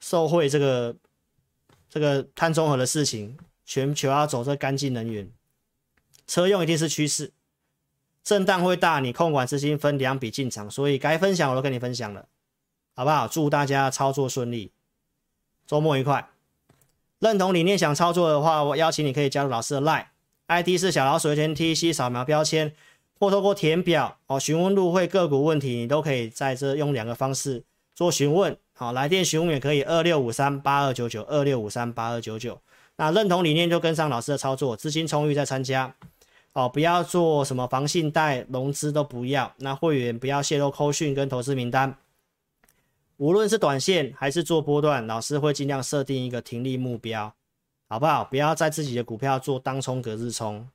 [0.00, 0.94] 受惠这个
[1.88, 5.26] 这个碳中和的事情，全球要走这干净能源。
[6.26, 7.32] 车用一定是趋势，
[8.24, 12.26] 震荡会大，你控管资金分两笔进场，所以该分享我都跟你分享了，
[12.94, 13.26] 好不好？
[13.26, 14.70] 祝大家操作顺利，
[15.66, 16.28] 周末愉快。
[17.18, 22.72] 认同理念想操作的话，我邀请你可以加入老师的 Line，ID 是小老鼠 TC，扫描标签
[23.18, 27.64] 或透过填表哦，询问入会个股问题，你都可以在这用两个方式
[27.94, 32.60] 做询问，好，来电询问也可以二六五三八二九九二六五三八二九九。
[32.96, 35.94] 那认同理念就跟上老师的操作，资金充裕再参加。
[36.54, 39.54] 哦，不要做什么房信贷融资都不要。
[39.58, 41.96] 那会员不要泄露扣讯跟投资名单。
[43.16, 47.32] 无论是短线还是做波段，老师会尽量设定一个停利目标，
[47.88, 48.24] 好不好？
[48.24, 50.68] 不要在自己的股票做当冲隔日冲，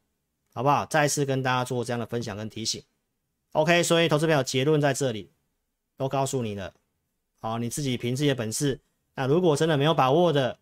[0.53, 0.85] 好不好？
[0.85, 2.81] 再次跟大家做这样的分享跟提醒。
[3.51, 5.29] OK，所以投资朋友结论在这里
[5.95, 6.73] 都告诉你了。
[7.39, 8.79] 好，你自己凭自己的本事。
[9.13, 10.57] 那如果真的没有把握的，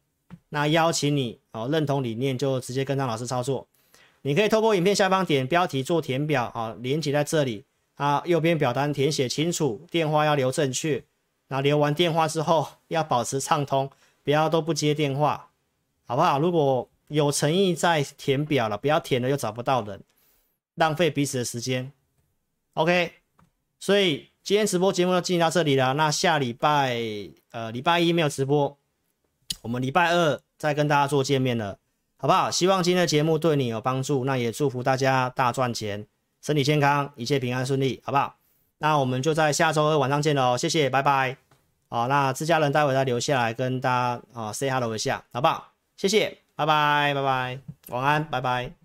[0.50, 3.68] 那邀请你哦，认同理念就直接跟上老师操作。
[4.26, 7.64] 你可以透过影片下方点标题做填表啊，连接在这里
[7.94, 11.04] 啊，右边表单填写清楚，电话要留正确。
[11.50, 13.88] 那留完电话之后要保持畅通，
[14.24, 15.52] 不要都不接电话，
[16.08, 16.40] 好不好？
[16.40, 20.02] 如果有诚意再填表了，不要填了又找不到人，
[20.74, 21.92] 浪费彼此的时间。
[22.74, 23.12] OK，
[23.80, 25.94] 所以今天直播节目就进行到这里了。
[25.94, 27.00] 那下礼拜
[27.52, 28.76] 呃礼拜一没有直播，
[29.62, 31.78] 我们礼拜二再跟大家做见面了。
[32.26, 32.50] 好不好？
[32.50, 36.08] 希望今天的节目对你有帮助，那也祝福大家大赚钱，
[36.42, 38.38] 身体健康，一切平安顺利，好不好？
[38.80, 41.38] 那我们就在下周二晚上见喽，谢谢，拜拜。
[41.88, 45.74] 好，那自家人待会再留下来跟大家啊 say hello 一下，好不好？
[45.98, 47.60] 谢谢，拜拜，拜拜，
[47.90, 48.85] 晚安，拜拜。